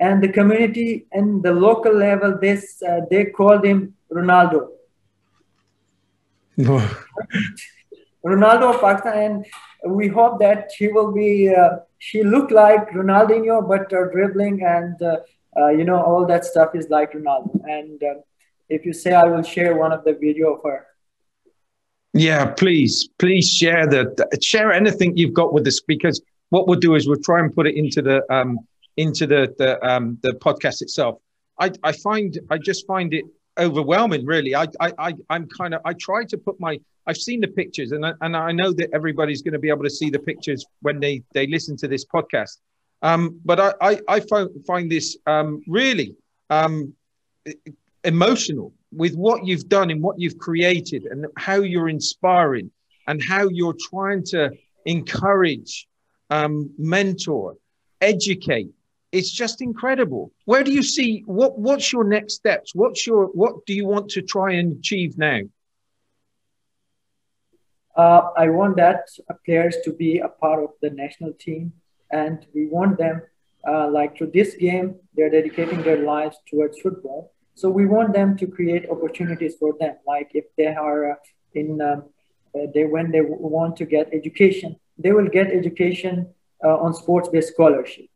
And 0.00 0.22
the 0.22 0.28
community 0.28 1.06
and 1.12 1.42
the 1.42 1.52
local 1.52 1.92
level, 1.92 2.38
this 2.40 2.82
uh, 2.82 3.00
they 3.10 3.24
called 3.26 3.64
him 3.64 3.94
Ronaldo. 4.12 4.68
No. 6.56 6.86
Ronaldo 8.24 8.74
of 8.74 8.80
Pakistan, 8.80 9.44
and 9.82 9.94
we 9.94 10.08
hope 10.08 10.40
that 10.40 10.70
she 10.74 10.88
will 10.88 11.12
be. 11.12 11.48
Uh, 11.54 11.78
she 11.98 12.22
looked 12.22 12.52
like 12.52 12.90
Ronaldinho, 12.90 13.66
but 13.66 13.90
her 13.90 14.10
dribbling 14.12 14.62
and 14.62 15.00
uh, 15.02 15.16
uh, 15.56 15.68
you 15.68 15.84
know 15.84 16.00
all 16.02 16.26
that 16.26 16.44
stuff 16.44 16.74
is 16.74 16.88
like 16.90 17.12
Ronaldo. 17.12 17.60
And 17.64 18.02
uh, 18.02 18.14
if 18.68 18.84
you 18.84 18.92
say, 18.92 19.14
I 19.14 19.24
will 19.24 19.42
share 19.42 19.76
one 19.76 19.92
of 19.92 20.04
the 20.04 20.14
video 20.14 20.54
of 20.54 20.62
her. 20.64 20.87
Yeah, 22.14 22.46
please, 22.46 23.08
please 23.18 23.48
share 23.48 23.86
the 23.86 24.28
share 24.42 24.72
anything 24.72 25.16
you've 25.16 25.34
got 25.34 25.52
with 25.52 25.66
us 25.66 25.80
because 25.80 26.20
what 26.50 26.66
we'll 26.66 26.80
do 26.80 26.94
is 26.94 27.06
we'll 27.06 27.20
try 27.22 27.40
and 27.40 27.54
put 27.54 27.66
it 27.66 27.76
into 27.76 28.00
the 28.02 28.22
um 28.32 28.58
into 28.96 29.26
the 29.26 29.54
the 29.58 29.84
um 29.86 30.18
the 30.22 30.32
podcast 30.32 30.80
itself. 30.80 31.20
I 31.60 31.70
I 31.82 31.92
find 31.92 32.38
I 32.50 32.58
just 32.58 32.86
find 32.86 33.12
it 33.12 33.24
overwhelming 33.58 34.24
really. 34.24 34.54
I 34.54 34.66
I, 34.80 34.92
I 34.98 35.14
I'm 35.28 35.46
kind 35.48 35.74
of 35.74 35.82
I 35.84 35.92
try 35.94 36.24
to 36.24 36.38
put 36.38 36.58
my 36.58 36.80
I've 37.06 37.18
seen 37.18 37.40
the 37.40 37.48
pictures 37.48 37.92
and 37.92 38.04
I, 38.04 38.12
and 38.22 38.36
I 38.36 38.52
know 38.52 38.72
that 38.72 38.90
everybody's 38.92 39.42
going 39.42 39.54
to 39.54 39.58
be 39.58 39.68
able 39.68 39.84
to 39.84 39.90
see 39.90 40.10
the 40.10 40.18
pictures 40.18 40.64
when 40.80 41.00
they 41.00 41.22
they 41.34 41.46
listen 41.46 41.76
to 41.78 41.88
this 41.88 42.04
podcast. 42.06 42.58
Um, 43.02 43.38
but 43.44 43.60
I 43.60 43.74
I, 43.80 44.00
I 44.08 44.20
find 44.20 44.48
find 44.66 44.90
this 44.90 45.16
um 45.26 45.60
really 45.68 46.16
um 46.48 46.94
emotional 48.04 48.72
with 48.92 49.14
what 49.14 49.46
you've 49.46 49.68
done 49.68 49.90
and 49.90 50.02
what 50.02 50.18
you've 50.18 50.38
created 50.38 51.04
and 51.04 51.26
how 51.36 51.56
you're 51.56 51.88
inspiring 51.88 52.70
and 53.06 53.22
how 53.22 53.48
you're 53.48 53.76
trying 53.90 54.24
to 54.24 54.50
encourage, 54.84 55.86
um, 56.30 56.70
mentor, 56.78 57.56
educate. 58.00 58.70
It's 59.12 59.30
just 59.30 59.62
incredible. 59.62 60.32
Where 60.44 60.62
do 60.62 60.70
you 60.70 60.82
see 60.82 61.22
what? 61.26 61.58
What's 61.58 61.92
your 61.92 62.04
next 62.04 62.34
steps? 62.34 62.74
What's 62.74 63.06
your 63.06 63.26
what 63.26 63.64
do 63.64 63.72
you 63.72 63.86
want 63.86 64.10
to 64.10 64.22
try 64.22 64.52
and 64.52 64.78
achieve 64.78 65.16
now? 65.16 65.40
Uh, 67.96 68.28
I 68.36 68.50
want 68.50 68.76
that 68.76 69.08
players 69.46 69.76
to 69.84 69.92
be 69.92 70.18
a 70.18 70.28
part 70.28 70.62
of 70.62 70.70
the 70.82 70.90
national 70.90 71.32
team, 71.32 71.72
and 72.12 72.46
we 72.54 72.66
want 72.66 72.98
them, 72.98 73.22
uh, 73.66 73.90
like 73.90 74.18
through 74.18 74.32
this 74.32 74.54
game, 74.54 74.96
they're 75.14 75.30
dedicating 75.30 75.82
their 75.82 76.04
lives 76.04 76.36
towards 76.48 76.78
football 76.80 77.32
so 77.58 77.68
we 77.68 77.86
want 77.86 78.12
them 78.12 78.36
to 78.36 78.46
create 78.46 78.88
opportunities 78.88 79.56
for 79.56 79.74
them. 79.80 79.96
Like 80.06 80.30
if 80.32 80.44
they 80.56 80.68
are 80.68 81.10
uh, 81.10 81.14
in, 81.54 81.80
um, 81.80 82.04
uh, 82.54 82.66
they 82.72 82.84
when 82.84 83.10
they 83.10 83.20
want 83.20 83.76
to 83.78 83.84
get 83.84 84.08
education, 84.12 84.76
they 84.96 85.10
will 85.10 85.26
get 85.28 85.48
education 85.48 86.28
uh, 86.64 86.84
on 86.84 86.94
sports-based 86.94 87.52
scholarship 87.54 88.06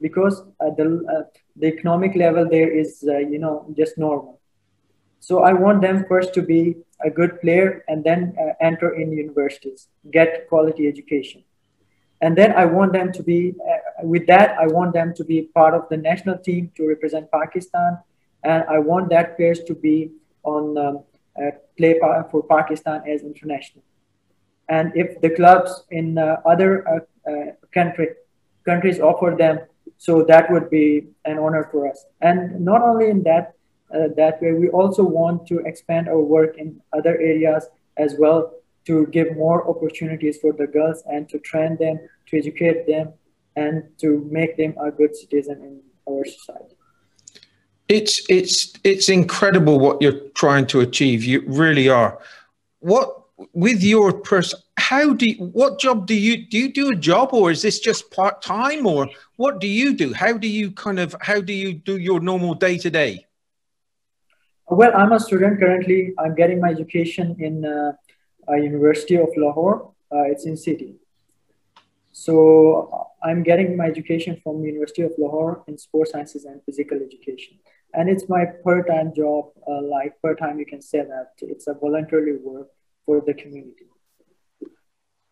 because 0.00 0.40
uh, 0.60 0.70
the 0.78 0.86
uh, 1.14 1.24
the 1.56 1.66
economic 1.66 2.16
level 2.16 2.48
there 2.48 2.70
is 2.70 3.04
uh, 3.06 3.18
you 3.18 3.38
know 3.38 3.66
just 3.76 3.98
normal. 3.98 4.40
So 5.20 5.42
I 5.42 5.52
want 5.52 5.82
them 5.82 6.06
first 6.08 6.32
to 6.34 6.40
be 6.40 6.76
a 7.04 7.10
good 7.10 7.42
player 7.42 7.84
and 7.88 8.02
then 8.02 8.34
enter 8.58 8.94
in 8.94 9.12
universities, 9.12 9.88
get 10.10 10.48
quality 10.48 10.88
education 10.88 11.44
and 12.20 12.36
then 12.36 12.50
i 12.52 12.64
want 12.64 12.92
them 12.92 13.12
to 13.12 13.22
be 13.22 13.54
with 14.02 14.26
that 14.26 14.58
i 14.58 14.66
want 14.66 14.92
them 14.92 15.14
to 15.14 15.24
be 15.24 15.42
part 15.58 15.72
of 15.72 15.88
the 15.90 15.96
national 15.96 16.36
team 16.38 16.68
to 16.74 16.88
represent 16.88 17.30
pakistan 17.30 17.96
and 18.44 18.64
I 18.68 18.78
want 18.78 19.10
that 19.10 19.36
players 19.36 19.60
to 19.64 19.74
be 19.74 20.10
on 20.42 20.78
um, 20.78 21.04
uh, 21.38 21.50
play 21.76 21.98
for 22.30 22.42
Pakistan 22.42 23.02
as 23.08 23.22
international. 23.22 23.84
And 24.68 24.92
if 24.94 25.20
the 25.20 25.30
clubs 25.30 25.84
in 25.90 26.18
uh, 26.18 26.36
other 26.44 26.86
uh, 26.88 27.30
uh, 27.30 27.52
country, 27.72 28.08
countries 28.64 29.00
offer 29.00 29.34
them, 29.38 29.60
so 29.96 30.22
that 30.24 30.50
would 30.50 30.68
be 30.68 31.08
an 31.24 31.38
honor 31.38 31.68
for 31.70 31.88
us. 31.88 32.04
And 32.20 32.60
not 32.60 32.82
only 32.82 33.08
in 33.10 33.22
that, 33.24 33.54
that 33.90 34.42
way, 34.42 34.52
we 34.52 34.68
also 34.68 35.02
want 35.02 35.46
to 35.46 35.60
expand 35.60 36.08
our 36.08 36.20
work 36.20 36.58
in 36.58 36.80
other 36.92 37.14
areas 37.18 37.66
as 37.96 38.16
well 38.18 38.52
to 38.84 39.06
give 39.06 39.36
more 39.36 39.68
opportunities 39.68 40.38
for 40.38 40.52
the 40.52 40.66
girls 40.66 41.02
and 41.06 41.28
to 41.30 41.38
train 41.38 41.76
them, 41.80 41.98
to 42.26 42.38
educate 42.38 42.86
them, 42.86 43.12
and 43.56 43.84
to 43.98 44.28
make 44.30 44.56
them 44.56 44.74
a 44.80 44.90
good 44.90 45.16
citizen 45.16 45.56
in 45.62 45.80
our 46.08 46.24
society. 46.24 46.77
It's 47.88 48.22
it's 48.28 48.74
it's 48.84 49.08
incredible 49.08 49.78
what 49.78 50.02
you're 50.02 50.20
trying 50.34 50.66
to 50.68 50.80
achieve. 50.80 51.24
You 51.24 51.42
really 51.46 51.88
are. 51.88 52.18
What 52.80 53.18
with 53.52 53.82
your 53.82 54.12
person? 54.12 54.60
How 54.76 55.12
do 55.12 55.26
you, 55.26 55.46
what 55.46 55.78
job 55.78 56.06
do 56.06 56.14
you 56.14 56.46
do? 56.46 56.58
You 56.58 56.72
do 56.72 56.90
a 56.90 56.94
job, 56.94 57.30
or 57.32 57.50
is 57.50 57.62
this 57.62 57.80
just 57.80 58.10
part 58.10 58.42
time, 58.42 58.86
or 58.86 59.08
what 59.36 59.60
do 59.60 59.66
you 59.66 59.94
do? 59.94 60.12
How 60.12 60.36
do 60.36 60.48
you 60.48 60.70
kind 60.72 60.98
of 60.98 61.16
how 61.20 61.40
do 61.40 61.52
you 61.52 61.72
do 61.72 61.96
your 61.96 62.20
normal 62.20 62.54
day 62.54 62.78
to 62.78 62.90
day? 62.90 63.26
Well, 64.70 64.92
I'm 64.94 65.12
a 65.12 65.20
student 65.20 65.58
currently. 65.58 66.12
I'm 66.18 66.34
getting 66.34 66.60
my 66.60 66.68
education 66.68 67.36
in 67.38 67.64
uh, 67.64 67.92
University 68.54 69.16
of 69.16 69.30
Lahore. 69.36 69.92
Uh, 70.12 70.24
it's 70.24 70.44
in 70.44 70.56
city. 70.56 70.96
So 72.12 73.08
I'm 73.22 73.42
getting 73.42 73.76
my 73.76 73.86
education 73.86 74.40
from 74.42 74.64
University 74.64 75.02
of 75.02 75.12
Lahore 75.18 75.62
in 75.68 75.78
sports 75.78 76.10
sciences 76.12 76.44
and 76.44 76.60
physical 76.64 76.98
education. 77.00 77.58
And 77.98 78.08
it's 78.08 78.28
my 78.28 78.44
part-time 78.62 79.12
job, 79.12 79.46
uh, 79.66 79.82
like 79.82 80.12
part-time, 80.22 80.60
you 80.60 80.66
can 80.66 80.80
say 80.80 80.98
that 80.98 81.32
it's 81.40 81.66
a 81.66 81.74
voluntarily 81.74 82.36
work 82.40 82.68
for 83.04 83.20
the 83.26 83.34
community. 83.34 83.86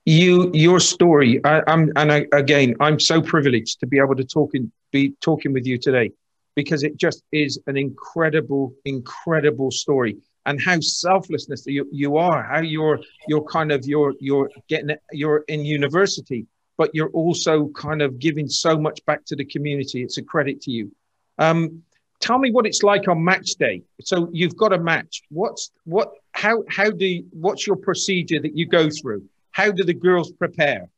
You, 0.04 0.50
your 0.52 0.80
story, 0.80 1.40
I, 1.44 1.62
am 1.68 1.92
and 1.94 2.12
I, 2.12 2.26
again, 2.32 2.74
I'm 2.80 2.98
so 2.98 3.22
privileged 3.22 3.78
to 3.80 3.86
be 3.86 3.98
able 3.98 4.16
to 4.16 4.24
talk 4.24 4.50
and 4.54 4.72
be 4.90 5.14
talking 5.20 5.52
with 5.52 5.64
you 5.64 5.78
today 5.78 6.10
because 6.56 6.82
it 6.82 6.96
just 6.96 7.22
is 7.30 7.56
an 7.68 7.76
incredible, 7.76 8.74
incredible 8.84 9.70
story 9.70 10.16
and 10.44 10.60
how 10.60 10.80
selflessness 10.80 11.62
you, 11.66 11.86
you 11.92 12.16
are, 12.16 12.42
how 12.42 12.62
you're, 12.62 12.98
you're 13.28 13.44
kind 13.44 13.70
of, 13.70 13.86
you're, 13.86 14.14
you're 14.18 14.50
getting, 14.68 14.96
you're 15.12 15.44
in 15.46 15.64
university 15.64 16.48
but 16.78 16.90
you're 16.92 17.10
also 17.10 17.68
kind 17.68 18.02
of 18.02 18.18
giving 18.18 18.46
so 18.48 18.78
much 18.78 19.02
back 19.06 19.24
to 19.24 19.34
the 19.34 19.46
community. 19.46 20.02
It's 20.02 20.18
a 20.18 20.22
credit 20.22 20.60
to 20.62 20.70
you. 20.70 20.92
Um, 21.38 21.84
tell 22.20 22.38
me 22.38 22.50
what 22.50 22.66
it's 22.66 22.82
like 22.82 23.08
on 23.08 23.22
match 23.24 23.50
day. 23.58 23.82
So 24.02 24.28
you've 24.32 24.56
got 24.56 24.72
a 24.72 24.78
match. 24.78 25.22
What's 25.30 25.70
what? 25.84 26.12
How 26.32 26.64
how 26.68 26.90
do 26.90 27.06
you, 27.06 27.26
what's 27.30 27.66
your 27.66 27.76
procedure 27.76 28.40
that 28.40 28.56
you 28.56 28.66
go 28.66 28.88
through? 28.90 29.24
How 29.52 29.70
do 29.70 29.84
the 29.84 29.94
girls 29.94 30.32
prepare? 30.32 30.88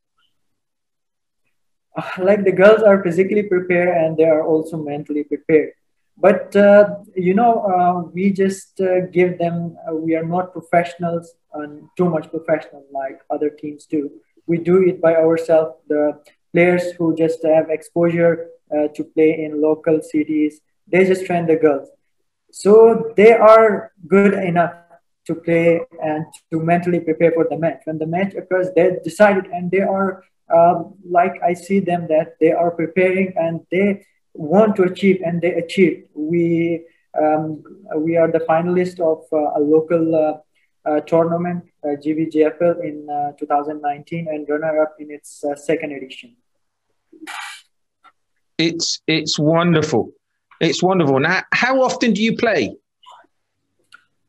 Uh, 1.97 2.11
like 2.19 2.45
the 2.45 2.53
girls 2.53 2.83
are 2.83 3.03
physically 3.03 3.45
prepared 3.45 3.89
and 3.89 4.17
they 4.17 4.25
are 4.25 4.45
also 4.45 4.77
mentally 4.77 5.25
prepared. 5.25 5.73
But 6.17 6.55
uh, 6.57 6.97
you 7.15 7.35
know, 7.35 7.63
uh, 7.63 8.11
we 8.13 8.33
just 8.33 8.81
uh, 8.81 9.07
give 9.13 9.39
them. 9.39 9.77
Uh, 9.89 9.95
we 9.95 10.17
are 10.17 10.25
not 10.25 10.53
professionals 10.53 11.35
and 11.55 11.89
too 11.97 12.09
much 12.11 12.31
professional 12.31 12.85
like 12.93 13.21
other 13.31 13.49
teams 13.51 13.87
do 13.87 14.11
we 14.49 14.57
do 14.57 14.83
it 14.83 15.01
by 15.01 15.15
ourselves. 15.15 15.77
The 15.89 16.21
players 16.53 16.93
who 16.99 17.15
just 17.15 17.45
have 17.45 17.71
exposure 17.71 18.49
uh, 18.75 18.89
to 18.97 19.05
play 19.05 19.45
in 19.45 19.61
local 19.61 20.01
cities, 20.03 20.61
they 20.91 21.05
just 21.05 21.27
train 21.27 21.47
the 21.47 21.57
girls. 21.57 21.89
So 22.51 23.13
they 23.17 23.33
are 23.33 23.93
good 24.07 24.35
enough 24.35 24.75
to 25.27 25.35
play 25.35 25.81
and 26.03 26.25
to 26.51 26.61
mentally 26.61 27.01
prepare 27.01 27.33
for 27.33 27.47
the 27.49 27.59
match. 27.59 27.83
When 27.85 27.99
the 27.99 28.07
match 28.07 28.35
occurs, 28.35 28.69
they 28.75 28.97
decided 29.05 29.47
and 29.47 29.71
they 29.71 29.81
are 29.81 30.25
um, 30.55 30.95
like 31.09 31.35
I 31.43 31.53
see 31.53 31.81
them 31.81 32.07
that 32.09 32.37
they 32.41 32.53
are 32.53 32.71
preparing 32.71 33.35
and 33.37 33.61
they 33.71 34.07
want 34.33 34.77
to 34.77 34.85
achieve 34.85 35.21
and 35.25 35.43
they 35.43 35.55
achieve. 35.55 36.05
We 36.15 36.85
um, 37.21 37.63
we 37.97 38.17
are 38.17 38.31
the 38.31 38.41
finalist 38.41 39.01
of 39.01 39.25
uh, 39.33 39.59
a 39.59 39.61
local 39.61 40.15
uh, 40.15 40.89
uh, 40.89 41.01
tournament, 41.01 41.65
uh, 41.85 41.97
GVJFL, 42.05 42.83
in 42.83 43.09
uh, 43.11 43.33
2019 43.39 44.29
and 44.29 44.49
runner-up 44.49 44.97
in 45.01 45.11
its 45.11 45.45
second 45.57 45.93
edition. 45.93 46.37
It's 48.57 49.01
it's 49.07 49.39
wonderful. 49.39 50.13
It's 50.61 50.83
wonderful. 50.83 51.21
Now, 51.21 51.43
how 51.53 51.83
often 51.83 52.13
do 52.13 52.23
you 52.23 52.37
play? 52.37 52.77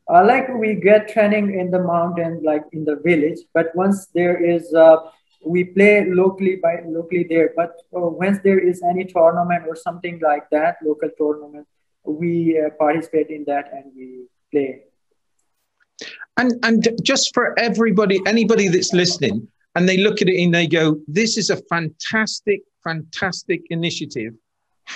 Uh, 0.08 0.24
like 0.24 0.48
we 0.48 0.74
get 0.74 1.08
training 1.08 1.58
in 1.58 1.70
the 1.70 1.82
mountain, 1.82 2.40
like 2.42 2.64
in 2.72 2.84
the 2.84 2.96
village. 2.96 3.38
But 3.54 3.74
once 3.74 4.06
there 4.14 4.42
is, 4.42 4.72
uh, 4.74 4.96
we 5.44 5.64
play 5.64 6.06
locally 6.10 6.56
by 6.56 6.82
locally 6.86 7.26
there. 7.28 7.52
But 7.54 7.76
uh, 7.94 8.00
once 8.00 8.38
there 8.42 8.58
is 8.58 8.82
any 8.82 9.04
tournament 9.04 9.64
or 9.68 9.76
something 9.76 10.20
like 10.20 10.50
that, 10.50 10.76
local 10.82 11.10
tournament, 11.16 11.66
we 12.04 12.60
participate 12.78 13.28
in 13.28 13.44
that 13.46 13.70
and 13.72 13.92
we 13.96 14.26
play. 14.50 14.82
And 16.36 16.52
and 16.62 16.88
just 17.02 17.32
for 17.34 17.58
everybody, 17.58 18.20
anybody 18.26 18.68
that's 18.68 18.92
listening, 18.92 19.46
and 19.74 19.88
they 19.88 19.98
look 19.98 20.22
at 20.22 20.28
it 20.28 20.42
and 20.42 20.54
they 20.54 20.66
go, 20.66 21.00
"This 21.06 21.36
is 21.36 21.50
a 21.50 21.56
fantastic, 21.68 22.62
fantastic 22.82 23.62
initiative." 23.70 24.34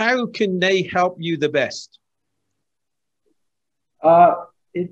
How 0.00 0.26
can 0.26 0.58
they 0.58 0.82
help 0.82 1.14
you 1.20 1.36
the 1.36 1.48
best? 1.48 2.00
Uh, 4.02 4.34
it, 4.74 4.90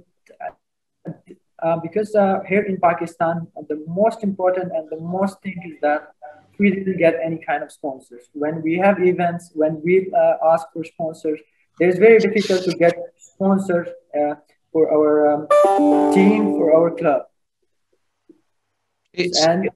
uh, 1.61 1.77
because 1.83 2.15
uh, 2.15 2.39
here 2.49 2.63
in 2.63 2.79
Pakistan, 2.79 3.49
the 3.69 3.83
most 3.89 4.23
important 4.23 4.71
and 4.71 4.89
the 4.91 5.01
most 5.01 5.43
thing 5.43 5.59
is 5.67 5.75
that 5.83 6.13
we 6.61 6.71
didn't 6.71 6.99
get 6.99 7.15
any 7.21 7.39
kind 7.39 7.65
of 7.65 7.73
sponsors. 7.73 8.25
When 8.33 8.63
we 8.63 8.79
have 8.79 9.03
events, 9.03 9.51
when 9.55 9.83
we 9.83 10.13
uh, 10.17 10.53
ask 10.53 10.67
for 10.73 10.85
sponsors, 10.85 11.41
it's 11.81 11.99
very 11.99 12.21
difficult 12.21 12.63
to 12.63 12.73
get 12.85 12.95
sponsors 13.19 13.89
uh, 14.15 14.35
for 14.71 14.85
our 14.97 15.15
um, 15.33 15.43
team, 16.15 16.53
for 16.59 16.73
our 16.77 16.91
club. 16.93 17.23
It's, 19.13 19.45
and 19.45 19.69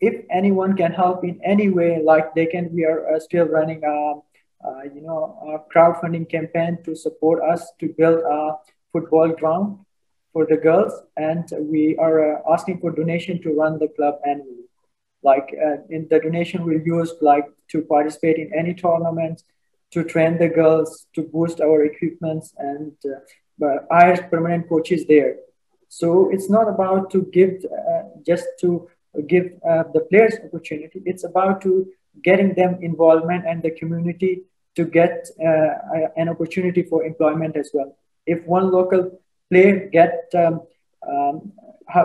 if 0.00 0.14
anyone 0.32 0.76
can 0.76 0.92
help 0.92 1.22
in 1.22 1.40
any 1.44 1.68
way, 1.70 2.02
like 2.02 2.34
they 2.34 2.46
can, 2.46 2.74
we 2.74 2.84
are 2.84 3.14
uh, 3.14 3.20
still 3.20 3.46
running 3.46 3.84
a, 3.84 4.14
uh, 4.64 4.82
you 4.94 5.00
know, 5.00 5.36
a 5.42 5.72
crowdfunding 5.72 6.28
campaign 6.30 6.78
to 6.84 6.94
support 6.94 7.42
us 7.42 7.72
to 7.80 7.88
build 7.98 8.20
a 8.20 8.56
football 8.92 9.28
ground 9.30 9.78
for 10.32 10.46
the 10.46 10.56
girls, 10.56 10.92
and 11.16 11.48
we 11.60 11.96
are 11.98 12.36
uh, 12.36 12.52
asking 12.52 12.80
for 12.80 12.90
donation 12.90 13.40
to 13.42 13.52
run 13.54 13.78
the 13.78 13.88
club 13.88 14.14
annually. 14.26 14.66
Like 15.22 15.54
uh, 15.54 15.76
in 15.90 16.08
the 16.08 16.20
donation, 16.20 16.64
we 16.64 16.82
use 16.84 17.12
like 17.20 17.46
to 17.68 17.82
participate 17.82 18.38
in 18.38 18.50
any 18.54 18.74
tournament, 18.74 19.42
to 19.92 20.04
train 20.04 20.38
the 20.38 20.48
girls, 20.48 21.06
to 21.14 21.22
boost 21.22 21.60
our 21.60 21.84
equipments, 21.84 22.54
and 22.58 22.92
uh, 23.04 23.76
hire 23.90 24.28
permanent 24.30 24.68
coaches 24.68 25.06
there. 25.06 25.36
So 25.88 26.30
it's 26.30 26.48
not 26.48 26.68
about 26.68 27.10
to 27.10 27.22
give 27.32 27.64
uh, 27.66 28.02
just 28.26 28.46
to 28.60 28.88
give 29.26 29.52
uh, 29.68 29.84
the 29.92 30.00
players 30.00 30.34
opportunity. 30.42 31.02
It's 31.04 31.24
about 31.24 31.60
to 31.62 31.86
getting 32.22 32.54
them 32.54 32.78
involvement 32.80 33.46
and 33.46 33.62
the 33.62 33.70
community 33.70 34.44
to 34.76 34.84
get 34.84 35.28
uh, 35.44 36.08
an 36.16 36.28
opportunity 36.28 36.82
for 36.82 37.04
employment 37.04 37.56
as 37.56 37.70
well. 37.74 37.96
If 38.26 38.44
one 38.46 38.70
local 38.70 39.20
player 39.50 39.88
get 39.92 40.30
um, 40.34 40.62
um, 41.08 41.52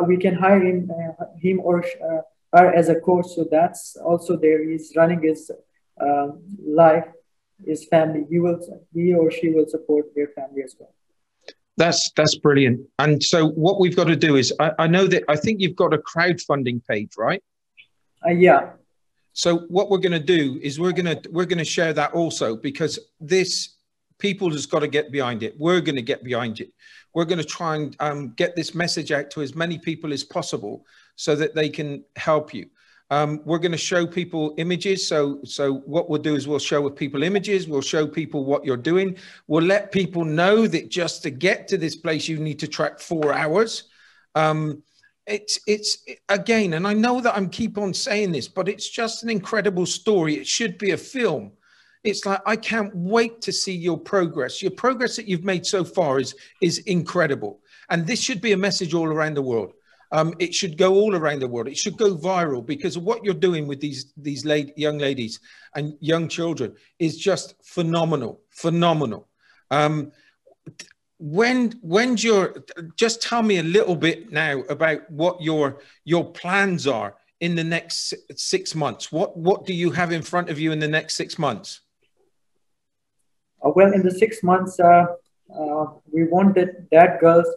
we 0.06 0.18
can 0.18 0.36
hire 0.36 0.64
him, 0.64 0.92
uh, 0.92 1.26
him 1.38 1.60
or 1.60 1.84
uh, 1.84 2.22
her 2.54 2.74
as 2.74 2.90
a 2.90 3.00
coach. 3.00 3.28
So 3.28 3.48
that's 3.50 3.96
also 3.98 4.38
there. 4.38 4.64
He's 4.70 4.94
running 4.96 5.22
his 5.22 5.52
um, 6.02 6.42
life, 6.66 7.06
his 7.66 7.86
family. 7.86 8.26
He 8.30 8.40
will, 8.40 8.60
he 8.94 9.14
or 9.14 9.32
she 9.32 9.50
will 9.50 9.68
support 9.68 10.14
their 10.16 10.28
family 10.28 10.64
as 10.64 10.76
well. 10.80 10.94
That's 11.78 12.12
that's 12.16 12.36
brilliant. 12.36 12.82
And 12.98 13.22
so 13.22 13.50
what 13.50 13.80
we've 13.80 13.96
got 13.96 14.06
to 14.06 14.16
do 14.16 14.36
is, 14.36 14.52
I, 14.60 14.72
I 14.80 14.88
know 14.88 15.06
that 15.08 15.24
I 15.28 15.36
think 15.36 15.62
you've 15.62 15.76
got 15.76 15.94
a 15.94 16.00
crowdfunding 16.00 16.84
page, 16.88 17.12
right? 17.18 17.44
Uh, 18.26 18.32
yeah. 18.32 18.72
So 19.38 19.60
what 19.68 19.92
we're 19.92 20.00
going 20.00 20.20
to 20.20 20.20
do 20.20 20.60
is 20.64 20.80
we're 20.80 20.92
going 20.92 21.22
to 21.22 21.30
we're 21.30 21.46
going 21.46 21.60
to 21.60 21.64
share 21.64 21.94
that 21.94 22.14
also 22.14 22.56
because 22.56 22.98
this 23.20 23.76
people 24.18 24.50
has 24.50 24.66
got 24.66 24.80
to 24.80 24.88
get 24.88 25.12
behind 25.12 25.44
it. 25.44 25.54
We're 25.60 25.80
going 25.80 25.96
to 25.96 26.02
get 26.02 26.24
behind 26.24 26.60
it. 26.60 26.74
We're 27.14 27.26
going 27.26 27.38
to 27.38 27.44
try 27.44 27.76
and 27.76 27.96
um, 28.00 28.30
get 28.30 28.56
this 28.56 28.74
message 28.74 29.12
out 29.12 29.30
to 29.32 29.44
as 29.44 29.54
many 29.54 29.78
people 29.78 30.12
as 30.12 30.24
possible 30.24 30.88
so 31.18 31.36
that 31.36 31.54
they 31.54 31.70
can 31.70 32.04
help 32.16 32.52
you. 32.52 32.66
Um, 33.12 33.42
we're 33.46 33.60
going 33.60 33.74
to 33.74 33.78
show 33.78 34.08
people 34.08 34.56
images. 34.58 35.08
So, 35.08 35.40
so 35.44 35.76
what 35.86 36.10
we'll 36.10 36.20
do 36.20 36.34
is 36.34 36.48
we'll 36.48 36.58
show 36.58 36.90
people 36.90 37.22
images. 37.22 37.68
We'll 37.68 37.82
show 37.82 38.08
people 38.08 38.44
what 38.44 38.66
you're 38.66 38.76
doing. 38.76 39.18
We'll 39.46 39.64
let 39.64 39.92
people 39.92 40.26
know 40.26 40.66
that 40.66 40.90
just 40.90 41.22
to 41.24 41.30
get 41.30 41.68
to 41.68 41.78
this 41.78 41.96
place, 41.96 42.28
you 42.28 42.40
need 42.40 42.58
to 42.58 42.68
track 42.68 43.00
four 43.00 43.34
hours. 43.36 43.84
Um, 44.34 44.82
it's 45.28 45.60
it's 45.68 46.06
again, 46.30 46.74
and 46.74 46.88
I 46.88 46.94
know 46.94 47.20
that 47.22 47.36
I'm 47.36 47.50
keep 47.50 47.78
on 47.78 47.94
saying 47.94 48.32
this, 48.32 48.48
but 48.48 48.70
it's 48.70 48.90
just 48.90 49.24
an 49.24 49.30
incredible 49.30 49.86
story. 49.86 50.36
It 50.36 50.48
should 50.48 50.78
be 50.78 50.92
a 50.92 50.98
film. 50.98 51.52
it's 52.04 52.26
like 52.26 52.42
I 52.46 52.56
can't 52.56 52.96
wait 52.96 53.42
to 53.42 53.52
see 53.52 53.76
your 53.76 53.98
progress. 53.98 54.62
Your 54.62 54.72
progress 54.72 55.18
that 55.18 55.28
you've 55.28 55.44
made 55.44 55.66
so 55.66 55.84
far 55.84 56.20
is 56.20 56.34
is 56.62 56.80
incredible, 56.80 57.60
and 57.90 58.08
this 58.08 58.22
should 58.22 58.42
be 58.42 58.54
a 58.54 58.58
message 58.58 58.94
all 58.94 59.08
around 59.08 59.36
the 59.36 59.42
world. 59.42 59.74
Um, 60.14 60.34
it 60.40 60.54
should 60.56 60.78
go 60.78 60.94
all 60.96 61.16
around 61.16 61.40
the 61.42 61.50
world. 61.50 61.68
It 61.68 61.78
should 61.78 61.98
go 61.98 62.16
viral 62.16 62.66
because 62.66 62.98
what 62.98 63.26
you're 63.26 63.34
doing 63.34 63.68
with 63.68 63.82
these 63.82 64.14
these 64.16 64.46
late, 64.46 64.78
young 64.78 64.98
ladies 64.98 65.42
and 65.76 65.98
young 66.00 66.30
children 66.30 66.74
is 67.00 67.18
just 67.18 67.56
phenomenal, 67.64 68.40
phenomenal. 68.50 69.28
Um, 69.70 70.14
when 71.20 71.72
when's 71.82 72.24
your 72.24 72.64
just 72.96 73.22
tell 73.22 73.42
me 73.42 73.58
a 73.58 73.64
little 73.64 73.96
bit 73.96 74.32
now 74.32 74.60
about 74.70 75.10
what 75.10 75.42
your 75.42 75.82
your 76.06 76.32
plans 76.32 76.86
are 76.86 77.16
in 77.40 77.56
the 77.56 77.64
next 77.64 78.14
six 78.36 78.76
months. 78.76 79.12
What 79.12 79.38
what 79.38 79.66
do 79.66 79.74
you 79.74 79.92
have 79.92 80.12
in 80.12 80.22
front 80.22 80.50
of 80.50 80.60
you 80.60 80.72
in 80.72 80.80
the 80.80 80.88
next 80.88 81.16
six 81.16 81.40
months? 81.40 81.82
Uh, 83.66 83.72
well, 83.76 83.92
in 83.94 84.04
the 84.04 84.12
six 84.12 84.44
months, 84.44 84.80
uh, 84.80 85.08
uh, 85.60 85.86
we 86.12 86.26
wanted 86.26 86.88
that 86.92 87.20
girls 87.20 87.48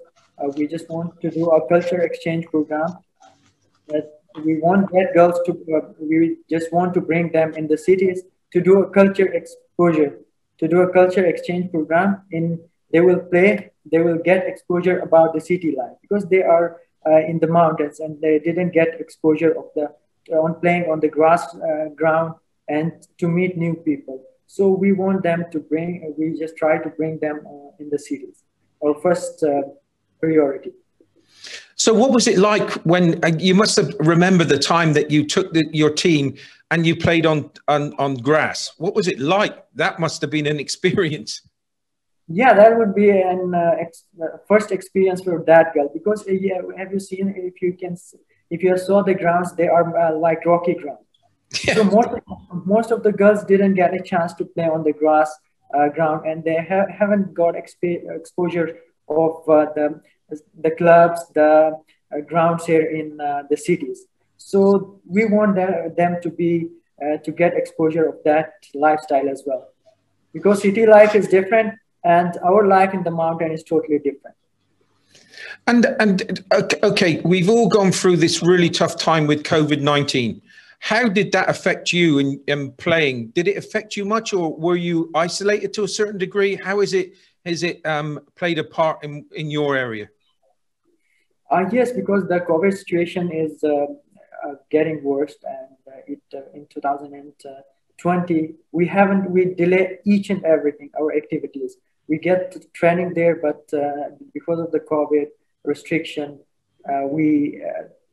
uh, 0.41 0.49
we 0.57 0.67
just 0.67 0.89
want 0.89 1.21
to 1.21 1.31
do 1.31 1.51
a 1.51 1.69
culture 1.69 2.01
exchange 2.01 2.47
program. 2.47 2.91
That 3.89 4.21
we 4.45 4.59
want 4.59 4.91
that 4.93 5.13
girls 5.15 5.39
to, 5.47 5.53
uh, 5.77 5.93
we 6.01 6.39
just 6.49 6.73
want 6.73 6.95
to 6.95 7.01
bring 7.01 7.31
them 7.33 7.55
in 7.55 7.67
the 7.67 7.77
cities 7.77 8.23
to 8.53 8.61
do 8.61 8.83
a 8.83 8.91
culture 8.91 9.33
exposure, 9.33 10.19
to 10.59 10.69
do 10.69 10.81
a 10.81 10.93
culture 10.93 11.27
exchange 11.27 11.71
program. 11.71 12.23
In 12.31 12.61
they 12.93 13.01
will 13.01 13.21
play, 13.21 13.71
they 13.91 13.99
will 13.99 14.19
get 14.19 14.47
exposure 14.47 14.99
about 15.01 15.35
the 15.35 15.41
city 15.41 15.75
life 15.77 15.97
because 16.03 16.27
they 16.27 16.43
are 16.43 16.81
uh, 17.07 17.19
in 17.19 17.39
the 17.39 17.47
mountains 17.47 18.01
and 18.01 18.21
they 18.21 18.39
didn't 18.39 18.71
get 18.71 19.01
exposure 19.01 19.53
of 19.57 19.67
the 19.75 19.89
on 20.37 20.55
playing 20.61 20.85
on 20.91 21.01
the 21.01 21.09
grass 21.09 21.55
uh, 21.57 21.89
ground 21.97 22.35
and 22.69 22.93
to 23.19 23.27
meet 23.27 23.57
new 23.57 23.75
people. 23.75 24.23
So 24.47 24.69
we 24.69 24.93
want 24.93 25.23
them 25.23 25.45
to 25.53 25.59
bring, 25.61 26.15
we 26.19 26.39
just 26.39 26.57
try 26.57 26.79
to 26.79 26.89
bring 26.91 27.19
them 27.19 27.41
uh, 27.47 27.83
in 27.83 27.91
the 27.91 27.99
cities. 27.99 28.43
Our 28.85 28.95
first 29.01 29.43
uh, 29.43 29.63
priority. 30.21 30.73
So, 31.77 31.95
what 31.95 32.11
was 32.11 32.27
it 32.27 32.39
like 32.39 32.71
when 32.83 33.25
uh, 33.25 33.31
you 33.39 33.55
must 33.55 33.77
have 33.77 33.95
remembered 34.01 34.49
the 34.49 34.59
time 34.59 34.93
that 34.95 35.11
you 35.11 35.27
took 35.27 35.53
the, 35.53 35.65
your 35.73 35.91
team 35.91 36.37
and 36.71 36.87
you 36.87 36.95
played 36.95 37.25
on, 37.25 37.51
on 37.69 37.95
on 37.95 38.17
grass? 38.17 38.73
What 38.77 38.95
was 38.95 39.09
it 39.09 39.19
like? 39.19 39.65
That 39.77 39.99
must 39.99 40.21
have 40.21 40.31
been 40.31 40.47
an 40.47 40.61
experience. 40.67 41.43
Yeah, 42.33 42.55
that 42.55 42.79
would 42.79 42.95
be 42.95 43.11
an 43.11 43.53
uh, 43.55 43.75
ex 43.81 44.05
uh, 44.23 44.39
first 44.47 44.71
experience 44.71 45.21
for 45.21 45.43
that 45.49 45.75
girl 45.75 45.91
because 45.93 46.27
uh, 46.29 46.31
yeah, 46.31 46.61
have 46.79 46.93
you 46.93 47.01
seen 47.01 47.35
if 47.37 47.61
you 47.61 47.73
can 47.73 47.97
if 48.51 48.63
you 48.63 48.79
saw 48.79 49.03
the 49.03 49.15
grounds 49.15 49.53
they 49.57 49.67
are 49.67 49.87
uh, 49.99 50.17
like 50.17 50.47
rocky 50.47 50.75
grounds. 50.75 51.07
Yeah. 51.65 51.75
So 51.75 51.85
most 51.85 52.11
most 52.65 52.91
of 52.93 53.03
the 53.03 53.11
girls 53.11 53.43
didn't 53.45 53.75
get 53.75 53.93
a 54.01 54.03
chance 54.11 54.33
to 54.35 54.45
play 54.45 54.69
on 54.77 54.85
the 54.85 54.93
grass 54.93 55.29
uh, 55.75 55.89
ground 55.89 56.21
and 56.29 56.45
they 56.45 56.59
ha 56.71 56.79
haven't 57.01 57.35
got 57.35 57.55
exp 57.63 57.83
exposure 58.21 58.69
of 59.09 59.49
uh, 59.49 59.67
the, 59.75 60.01
the 60.61 60.71
clubs, 60.71 61.21
the 61.35 61.51
uh, 62.15 62.21
grounds 62.29 62.65
here 62.65 62.87
in 63.01 63.21
uh, 63.21 63.43
the 63.51 63.57
cities. 63.57 64.07
So 64.37 65.01
we 65.05 65.25
want 65.25 65.57
them 65.57 66.17
to 66.23 66.31
be, 66.31 66.69
to 67.25 67.33
get 67.33 67.55
exposure 67.55 68.07
of 68.09 68.17
that 68.25 68.53
lifestyle 68.75 69.29
as 69.29 69.43
well. 69.47 69.69
Because 70.33 70.63
city 70.63 70.87
life 70.87 71.15
is 71.15 71.29
different 71.29 71.75
and 72.05 72.37
our 72.45 72.67
life 72.67 72.95
in 72.95 73.03
the 73.03 73.11
mountain 73.11 73.51
is 73.53 73.63
totally 73.63 73.99
different. 73.99 74.37
And 75.67 75.87
and 75.99 76.45
okay, 76.83 77.21
we've 77.25 77.49
all 77.49 77.69
gone 77.69 77.93
through 77.93 78.17
this 78.17 78.43
really 78.43 78.71
tough 78.71 78.97
time 78.97 79.27
with 79.27 79.43
COVID 79.43 79.81
nineteen. 79.81 80.43
How 80.81 81.09
did 81.09 81.31
that 81.33 81.51
affect 81.51 81.93
you 81.93 82.19
in, 82.19 82.41
in 82.47 82.73
playing? 82.73 83.29
Did 83.29 83.47
it 83.49 83.59
affect 83.59 83.97
you 83.97 84.07
much, 84.07 84.33
or 84.33 84.55
were 84.55 84.77
you 84.77 85.11
isolated 85.15 85.75
to 85.75 85.85
a 85.85 85.89
certain 85.89 86.19
degree? 86.19 86.57
How 86.57 86.81
is 86.81 86.95
it 86.95 87.15
has 87.45 87.63
it 87.63 87.85
um, 87.85 88.21
played 88.35 88.59
a 88.59 88.65
part 88.65 89.05
in, 89.05 89.27
in 89.33 89.51
your 89.51 89.77
area? 89.77 90.09
Uh, 91.51 91.65
yes, 91.71 91.93
because 91.93 92.27
the 92.29 92.41
COVID 92.41 92.77
situation 92.77 93.31
is 93.31 93.63
uh, 93.63 93.87
uh, 94.47 94.55
getting 94.71 95.03
worse, 95.05 95.37
and 95.45 95.95
uh, 95.95 96.01
it 96.07 96.23
uh, 96.35 96.51
in 96.55 96.67
2020 96.67 98.55
we 98.73 98.87
haven't 98.87 99.31
we 99.31 99.55
delay 99.55 99.99
each 100.05 100.31
and 100.31 100.43
everything 100.45 100.91
our 100.99 101.15
activities. 101.15 101.77
We 102.11 102.19
get 102.19 102.41
training 102.75 103.15
there, 103.15 103.37
but 103.37 103.63
uh, 103.73 104.17
because 104.35 104.59
of 104.59 104.71
the 104.73 104.81
COVID 104.81 105.29
restriction, 105.65 106.41
we 107.05 107.63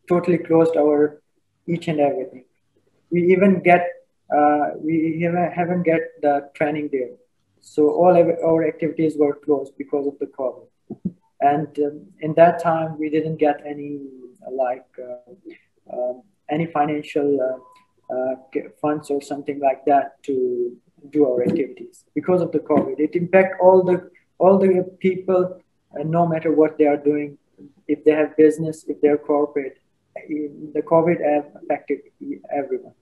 totally 0.07 0.37
closed 0.37 0.77
our 0.77 1.21
each 1.67 1.87
and 1.89 1.99
everything. 1.99 2.45
We 3.11 3.19
even 3.33 3.61
get 3.63 3.83
we 4.79 5.27
haven't 5.59 5.83
get 5.83 6.03
the 6.21 6.49
training 6.53 6.89
there 6.91 7.15
so 7.61 7.89
all 7.89 8.15
our 8.15 8.67
activities 8.67 9.15
were 9.17 9.35
closed 9.35 9.73
because 9.77 10.07
of 10.07 10.17
the 10.19 10.27
COVID. 10.27 10.67
And 11.41 11.67
um, 11.79 12.07
in 12.21 12.33
that 12.35 12.63
time, 12.63 12.97
we 12.97 13.09
didn't 13.09 13.37
get 13.37 13.61
any 13.65 13.99
like 14.49 14.87
uh, 14.97 15.93
uh, 15.93 16.13
any 16.49 16.65
financial 16.67 17.29
uh, 17.47 18.15
uh, 18.15 18.35
funds 18.81 19.09
or 19.11 19.21
something 19.21 19.59
like 19.59 19.83
that 19.85 20.23
to 20.23 20.77
do 21.09 21.25
our 21.29 21.43
activities 21.43 22.03
because 22.13 22.41
of 22.41 22.51
the 22.51 22.59
COVID. 22.59 22.99
It 22.99 23.15
impact 23.15 23.55
all 23.61 23.83
the 23.83 24.09
all 24.39 24.57
the 24.57 24.83
people, 24.99 25.61
no 25.95 26.27
matter 26.27 26.51
what 26.51 26.77
they 26.77 26.85
are 26.85 26.97
doing, 26.97 27.37
if 27.87 28.03
they 28.03 28.11
have 28.11 28.37
business, 28.37 28.85
if 28.87 29.01
they're 29.01 29.17
corporate. 29.17 29.79
The 30.15 30.81
COVID 30.81 31.23
have 31.23 31.45
affected 31.61 31.99
everyone. 32.51 32.93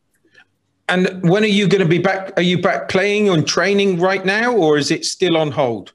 And 0.88 1.30
when 1.30 1.44
are 1.44 1.48
you 1.48 1.68
going 1.68 1.82
to 1.82 1.88
be 1.88 1.98
back? 2.00 2.34
Are 2.38 2.44
you 2.44 2.62
back 2.62 2.90
playing 2.90 3.30
and 3.30 3.48
training 3.48 4.00
right 4.00 4.24
now, 4.24 4.54
or 4.54 4.78
is 4.78 4.92
it 4.92 5.04
still 5.06 5.36
on 5.38 5.52
hold? 5.52 5.94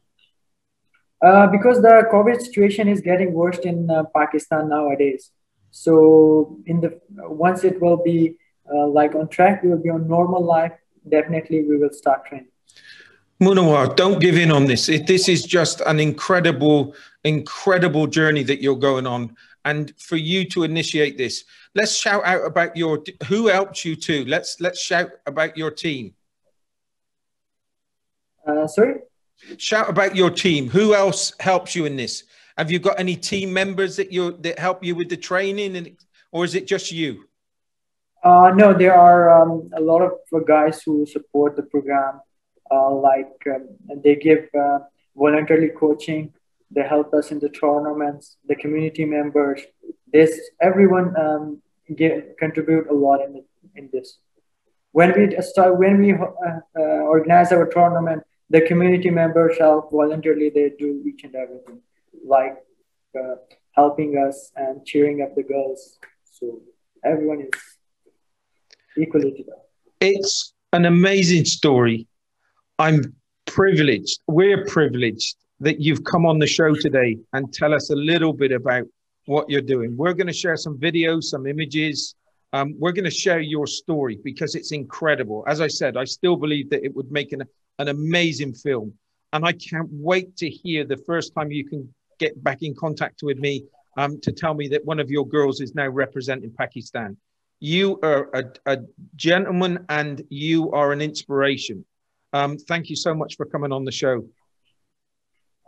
Uh, 1.25 1.47
because 1.47 1.83
the 1.83 2.09
COVID 2.11 2.41
situation 2.41 2.89
is 2.89 3.01
getting 3.01 3.33
worse 3.33 3.59
in 3.59 3.89
uh, 3.91 4.05
Pakistan 4.17 4.69
nowadays. 4.69 5.31
So 5.71 6.59
in 6.67 6.81
the 6.81 7.01
once 7.19 7.63
it 7.63 7.81
will 7.81 8.03
be 8.03 8.37
uh, 8.73 8.89
like 8.89 9.15
on 9.15 9.29
track, 9.29 9.63
we 9.63 9.69
will 9.69 9.83
be 9.83 9.91
on 9.91 10.09
normal 10.09 10.43
life. 10.43 10.73
Definitely, 11.09 11.65
we 11.65 11.77
will 11.77 11.93
start 11.93 12.27
training. 12.27 12.49
Munawar, 13.41 13.97
don't 13.97 14.21
give 14.21 14.37
in 14.37 14.51
on 14.51 14.67
this. 14.67 14.89
It, 14.91 15.07
this 15.07 15.29
is 15.29 15.45
just 15.45 15.81
an 15.83 15.99
incredible, 15.99 16.95
incredible 17.25 18.07
journey 18.07 18.43
that 18.43 18.61
you're 18.61 18.77
going 18.77 19.07
on. 19.07 19.35
And 19.65 19.95
for 19.99 20.17
you 20.17 20.45
to 20.51 20.63
initiate 20.65 21.17
this, 21.17 21.45
let's 21.75 21.97
shout 21.97 22.25
out 22.25 22.45
about 22.45 22.77
your 22.77 23.03
who 23.27 23.47
helped 23.49 23.85
you 23.85 23.97
too. 23.97 24.25
Let's 24.27 24.61
let's 24.61 24.81
shout 24.81 25.11
about 25.27 25.57
your 25.57 25.71
team. 25.71 26.15
Uh, 28.47 28.67
sorry. 28.67 29.01
Shout 29.57 29.89
about 29.89 30.17
your 30.17 30.31
team. 30.31 30.69
Who 30.69 30.95
else 30.95 31.33
helps 31.41 31.75
you 31.75 31.87
in 31.87 31.97
this? 31.97 32.25
Have 32.59 32.71
you 32.71 32.79
got 32.79 33.01
any 33.01 33.17
team 33.17 33.53
members 33.53 33.97
that 33.97 34.13
you 34.13 34.33
that 34.41 34.59
help 34.59 34.85
you 34.85 34.95
with 34.95 35.09
the 35.09 35.17
training, 35.17 35.77
and 35.77 35.97
or 36.33 36.45
is 36.45 36.55
it 36.55 36.67
just 36.67 36.93
you? 36.93 37.25
Uh, 38.23 38.53
no, 38.55 38.73
there 38.75 38.95
are 38.95 39.43
um, 39.43 39.71
a 39.75 39.81
lot 39.81 40.03
of 40.03 40.13
guys 40.47 40.83
who 40.83 41.07
support 41.07 41.57
the 41.57 41.63
program. 41.63 42.21
Uh, 42.71 42.95
like 42.95 43.33
um, 43.53 43.69
they 44.05 44.15
give 44.15 44.49
uh, 44.59 44.79
voluntarily 45.17 45.71
coaching. 45.71 46.33
They 46.71 46.83
help 46.83 47.13
us 47.15 47.33
in 47.33 47.41
the 47.41 47.49
tournaments. 47.49 48.37
The 48.47 48.55
community 48.55 49.05
members 49.05 49.63
this 50.13 50.39
everyone 50.61 51.15
um, 51.17 51.63
contribute 52.39 52.89
a 52.89 52.95
lot 52.95 53.21
in, 53.23 53.45
in 53.77 53.91
this. 53.93 54.19
When 54.93 55.13
we 55.17 55.41
start, 55.41 55.79
when 55.79 55.99
we 55.99 56.13
uh, 56.13 56.61
uh, 56.79 56.81
organize 56.81 57.53
our 57.53 57.67
tournament, 57.67 58.23
the 58.49 58.61
community 58.63 59.11
members 59.11 59.59
help 59.59 59.93
voluntarily. 59.93 60.51
They 60.51 60.73
do 60.79 61.03
each 61.07 61.23
and 61.25 61.35
everything, 61.35 61.81
like 62.25 62.57
uh, 63.17 63.37
helping 63.73 64.19
us 64.19 64.51
and 64.57 64.85
cheering 64.85 65.23
up 65.23 65.37
the 65.37 65.45
girls. 65.45 65.99
So 66.25 66.61
everyone 67.05 67.43
is 67.43 67.61
equally 69.01 69.33
to 69.33 69.45
that. 69.45 69.67
It's 70.01 70.53
an 70.73 70.85
amazing 70.85 71.45
story. 71.45 72.07
I'm 72.79 73.15
privileged. 73.47 74.21
We're 74.27 74.65
privileged 74.67 75.37
that 75.61 75.81
you've 75.81 76.05
come 76.05 76.25
on 76.25 76.39
the 76.39 76.47
show 76.47 76.75
today 76.75 77.19
and 77.33 77.53
tell 77.53 77.75
us 77.75 77.91
a 77.91 77.97
little 77.97 78.33
bit 78.33 78.53
about 78.53 78.85
what 79.27 79.51
you're 79.51 79.61
doing. 79.61 79.97
We're 79.97 80.15
going 80.15 80.27
to 80.27 80.33
share 80.33 80.57
some 80.57 80.79
videos, 80.79 81.25
some 81.25 81.47
images. 81.47 82.15
Um, 82.53 82.75
we're 82.79 82.93
going 82.93 83.05
to 83.05 83.11
share 83.11 83.41
your 83.41 83.67
story 83.67 84.19
because 84.25 84.55
it's 84.55 84.73
incredible. 84.73 85.45
As 85.47 85.61
I 85.61 85.69
said, 85.69 85.97
I 85.97 86.05
still 86.05 86.37
believe 86.37 86.71
that 86.71 86.85
it 86.85 86.95
would 86.97 87.13
make 87.13 87.33
an, 87.33 87.43
an 87.79 87.89
amazing 87.89 88.55
film. 88.55 88.95
And 89.33 89.45
I 89.45 89.53
can't 89.53 89.89
wait 89.91 90.37
to 90.39 90.49
hear 90.49 90.85
the 90.85 90.97
first 90.97 91.33
time 91.35 91.53
you 91.53 91.69
can 91.69 91.93
get 92.19 92.43
back 92.43 92.63
in 92.63 92.75
contact 92.75 93.23
with 93.23 93.39
me 93.39 93.65
um, 93.97 94.21
to 94.23 94.33
tell 94.33 94.55
me 94.55 94.69
that 94.69 94.85
one 94.85 94.99
of 94.99 95.11
your 95.11 95.27
girls 95.27 95.61
is 95.61 95.75
now 95.75 95.89
representing 95.89 96.53
Pakistan. 96.53 97.17
You 97.61 98.01
are 98.03 98.31
a, 98.35 98.45
a 98.67 98.79
gentleman 99.17 99.85
and 99.89 100.23
you 100.31 100.73
are 100.73 100.93
an 100.93 101.01
inspiration. 101.01 101.85
Um, 102.33 102.57
thank 102.57 102.89
you 102.89 102.97
so 102.97 103.15
much 103.15 103.37
for 103.37 103.45
coming 103.47 103.71
on 103.73 103.85
the 103.85 103.93
show. 103.93 104.25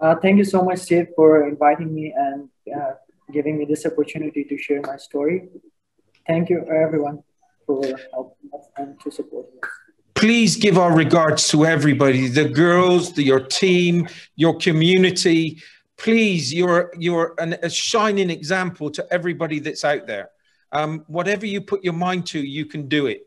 Uh, 0.01 0.17
thank 0.17 0.39
you 0.39 0.45
so 0.45 0.63
much, 0.63 0.79
Steve, 0.79 1.09
for 1.15 1.47
inviting 1.47 1.95
me 1.95 2.13
and 2.17 2.49
uh, 2.75 2.93
giving 3.31 3.59
me 3.59 3.65
this 3.67 3.85
opportunity 3.87 4.43
to 4.45 4.57
share 4.59 4.81
my 4.83 4.97
story. 4.97 5.49
Thank 6.27 6.49
you, 6.51 6.65
everyone, 6.67 7.23
for 7.67 7.85
helping 8.13 8.51
us 8.59 8.67
and 8.77 8.99
to 9.01 9.11
support 9.11 9.47
us. 9.63 9.71
please 10.15 10.57
give 10.57 10.79
our 10.79 10.95
regards 10.95 11.49
to 11.49 11.67
everybody 11.67 12.29
the 12.29 12.49
girls, 12.49 13.13
the, 13.13 13.23
your 13.23 13.41
team, 13.41 14.09
your 14.37 14.57
community. 14.57 15.61
Please, 15.97 16.55
you're, 16.55 16.93
you're 16.99 17.35
an, 17.39 17.55
a 17.63 17.69
shining 17.69 18.31
example 18.31 18.91
to 18.91 19.07
everybody 19.11 19.59
that's 19.59 19.85
out 19.85 20.07
there. 20.07 20.31
Um, 20.73 21.05
whatever 21.07 21.47
you 21.47 21.61
put 21.61 21.85
your 21.85 21.93
mind 21.93 22.27
to, 22.29 22.41
you 22.41 22.67
can 22.67 22.89
do 22.89 23.07
it. 23.07 23.27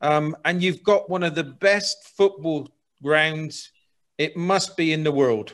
Um, 0.00 0.36
and 0.44 0.62
you've 0.62 0.82
got 0.82 1.08
one 1.08 1.22
of 1.22 1.34
the 1.34 1.44
best 1.44 2.08
football 2.16 2.68
grounds, 3.02 3.70
it 4.18 4.36
must 4.36 4.76
be 4.76 4.92
in 4.92 5.04
the 5.04 5.12
world. 5.12 5.52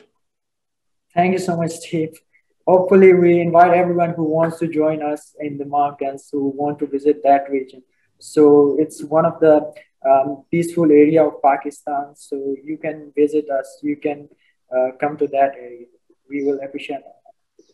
Thank 1.13 1.33
you 1.33 1.39
so 1.39 1.57
much, 1.57 1.71
Steve. 1.71 2.17
Hopefully, 2.65 3.13
we 3.13 3.41
invite 3.41 3.73
everyone 3.73 4.11
who 4.11 4.23
wants 4.23 4.57
to 4.59 4.67
join 4.67 5.03
us 5.03 5.35
in 5.39 5.57
the 5.57 5.65
mountains 5.65 6.29
who 6.31 6.47
want 6.47 6.79
to 6.79 6.87
visit 6.87 7.21
that 7.23 7.49
region. 7.49 7.83
So 8.19 8.77
it's 8.79 9.03
one 9.03 9.25
of 9.25 9.39
the 9.41 9.73
um, 10.09 10.45
peaceful 10.49 10.89
area 10.89 11.25
of 11.25 11.41
Pakistan. 11.41 12.15
So 12.15 12.55
you 12.63 12.77
can 12.77 13.11
visit 13.15 13.49
us. 13.49 13.79
You 13.83 13.97
can 13.97 14.29
uh, 14.73 14.91
come 14.99 15.17
to 15.17 15.27
that 15.27 15.55
area. 15.59 15.87
We 16.29 16.45
will 16.45 16.59
appreciate 16.63 16.99
it 16.99 17.22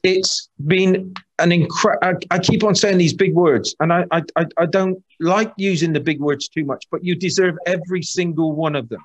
it's 0.03 0.49
been 0.67 1.13
an 1.39 1.51
incredible. 1.51 2.19
I, 2.31 2.35
I, 2.35 2.39
keep 2.39 2.63
on 2.63 2.75
saying 2.75 2.97
these 2.97 3.13
big 3.13 3.33
words, 3.33 3.75
and 3.79 3.91
I, 3.91 4.05
I, 4.11 4.23
I 4.57 4.65
don't 4.65 5.03
like 5.19 5.51
using 5.57 5.93
the 5.93 5.99
big 5.99 6.19
words 6.19 6.47
too 6.47 6.63
much, 6.63 6.85
but 6.91 7.03
you 7.03 7.15
deserve 7.15 7.57
every 7.65 8.01
single 8.01 8.53
one 8.53 8.75
of 8.75 8.87
them. 8.89 9.01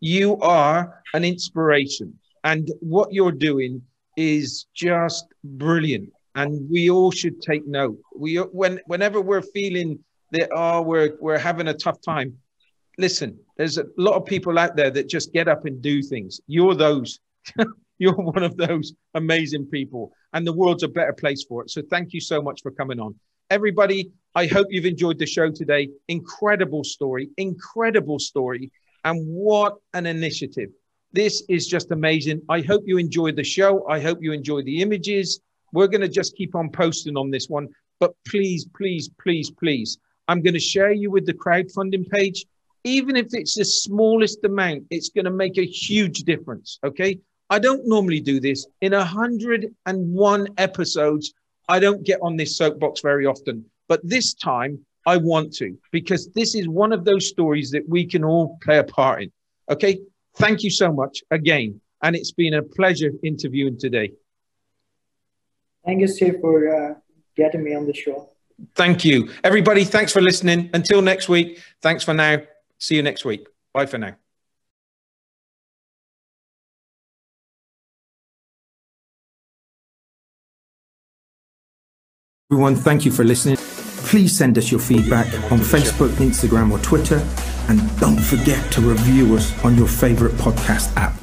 You 0.00 0.38
are 0.38 1.02
an 1.14 1.24
inspiration, 1.24 2.18
and 2.44 2.70
what 2.80 3.12
you're 3.12 3.32
doing 3.32 3.82
is 4.16 4.66
just 4.74 5.26
brilliant. 5.44 6.12
And 6.34 6.68
we 6.70 6.88
all 6.88 7.10
should 7.10 7.42
take 7.42 7.66
note. 7.66 7.98
We 8.16 8.36
when 8.36 8.80
whenever 8.86 9.20
we're 9.20 9.42
feeling 9.42 9.98
that 10.30 10.48
oh 10.52 10.80
we're 10.80 11.16
we're 11.20 11.38
having 11.38 11.68
a 11.68 11.74
tough 11.74 12.00
time, 12.00 12.38
listen. 12.96 13.38
There's 13.56 13.76
a 13.76 13.84
lot 13.98 14.14
of 14.14 14.24
people 14.24 14.58
out 14.58 14.76
there 14.76 14.90
that 14.90 15.08
just 15.08 15.32
get 15.32 15.46
up 15.46 15.66
and 15.66 15.82
do 15.82 16.02
things. 16.02 16.40
You're 16.46 16.74
those. 16.74 17.20
You're 18.02 18.14
one 18.34 18.42
of 18.42 18.56
those 18.56 18.92
amazing 19.14 19.66
people, 19.66 20.12
and 20.32 20.44
the 20.44 20.52
world's 20.52 20.82
a 20.82 20.88
better 20.88 21.12
place 21.12 21.44
for 21.48 21.62
it. 21.62 21.70
So 21.70 21.82
thank 21.88 22.12
you 22.12 22.20
so 22.20 22.42
much 22.42 22.60
for 22.60 22.72
coming 22.72 22.98
on. 22.98 23.14
Everybody, 23.48 24.10
I 24.34 24.46
hope 24.46 24.66
you've 24.70 24.86
enjoyed 24.86 25.20
the 25.20 25.26
show 25.26 25.52
today. 25.52 25.88
Incredible 26.08 26.82
story, 26.82 27.30
incredible 27.36 28.18
story, 28.18 28.72
and 29.04 29.24
what 29.28 29.76
an 29.94 30.06
initiative. 30.06 30.70
This 31.12 31.44
is 31.48 31.68
just 31.68 31.92
amazing. 31.92 32.42
I 32.48 32.62
hope 32.62 32.82
you 32.86 32.98
enjoyed 32.98 33.36
the 33.36 33.44
show. 33.44 33.86
I 33.88 34.00
hope 34.00 34.18
you 34.20 34.32
enjoyed 34.32 34.64
the 34.64 34.82
images. 34.82 35.40
We're 35.72 35.86
going 35.86 36.00
to 36.00 36.08
just 36.08 36.34
keep 36.34 36.56
on 36.56 36.70
posting 36.70 37.16
on 37.16 37.30
this 37.30 37.48
one. 37.48 37.68
But 38.00 38.14
please, 38.26 38.66
please, 38.76 39.10
please, 39.22 39.48
please, 39.48 39.98
I'm 40.26 40.42
going 40.42 40.54
to 40.54 40.60
share 40.74 40.92
you 40.92 41.12
with 41.12 41.24
the 41.24 41.34
crowdfunding 41.34 42.08
page. 42.10 42.46
Even 42.82 43.14
if 43.14 43.26
it's 43.30 43.54
the 43.54 43.64
smallest 43.64 44.42
amount, 44.44 44.86
it's 44.90 45.10
going 45.10 45.26
to 45.26 45.30
make 45.30 45.56
a 45.56 45.64
huge 45.64 46.24
difference. 46.24 46.80
Okay. 46.84 47.20
I 47.52 47.58
don't 47.58 47.86
normally 47.86 48.20
do 48.20 48.40
this. 48.40 48.66
In 48.80 48.92
101 48.92 50.48
episodes, 50.56 51.34
I 51.68 51.78
don't 51.80 52.02
get 52.02 52.18
on 52.22 52.34
this 52.34 52.56
soapbox 52.56 53.02
very 53.02 53.26
often. 53.26 53.66
But 53.88 54.00
this 54.02 54.32
time, 54.32 54.78
I 55.04 55.18
want 55.18 55.52
to 55.56 55.76
because 55.90 56.30
this 56.32 56.54
is 56.54 56.66
one 56.66 56.92
of 56.94 57.04
those 57.04 57.28
stories 57.28 57.70
that 57.72 57.86
we 57.86 58.06
can 58.06 58.24
all 58.24 58.56
play 58.62 58.78
a 58.78 58.84
part 58.84 59.24
in. 59.24 59.32
Okay. 59.70 59.98
Thank 60.36 60.62
you 60.62 60.70
so 60.70 60.90
much 60.90 61.22
again. 61.30 61.78
And 62.02 62.16
it's 62.16 62.32
been 62.32 62.54
a 62.54 62.62
pleasure 62.62 63.10
interviewing 63.22 63.78
today. 63.78 64.12
Thank 65.84 66.00
you, 66.00 66.08
Steve, 66.08 66.36
for 66.40 66.56
uh, 66.74 66.94
getting 67.36 67.62
me 67.62 67.74
on 67.74 67.86
the 67.86 67.92
show. 67.92 68.30
Thank 68.76 69.04
you. 69.04 69.30
Everybody, 69.44 69.84
thanks 69.84 70.10
for 70.10 70.22
listening. 70.22 70.70
Until 70.72 71.02
next 71.02 71.28
week, 71.28 71.60
thanks 71.82 72.02
for 72.02 72.14
now. 72.14 72.38
See 72.78 72.96
you 72.96 73.02
next 73.02 73.26
week. 73.26 73.46
Bye 73.74 73.86
for 73.86 73.98
now. 73.98 74.21
Everyone, 82.52 82.76
thank 82.76 83.06
you 83.06 83.10
for 83.10 83.24
listening. 83.24 83.56
Please 83.56 84.36
send 84.36 84.58
us 84.58 84.70
your 84.70 84.78
feedback 84.78 85.26
on 85.50 85.58
Facebook, 85.58 86.10
Instagram, 86.16 86.70
or 86.70 86.78
Twitter. 86.80 87.26
And 87.70 87.80
don't 87.98 88.20
forget 88.20 88.70
to 88.72 88.82
review 88.82 89.34
us 89.36 89.64
on 89.64 89.74
your 89.74 89.88
favorite 89.88 90.32
podcast 90.32 90.94
app. 90.94 91.21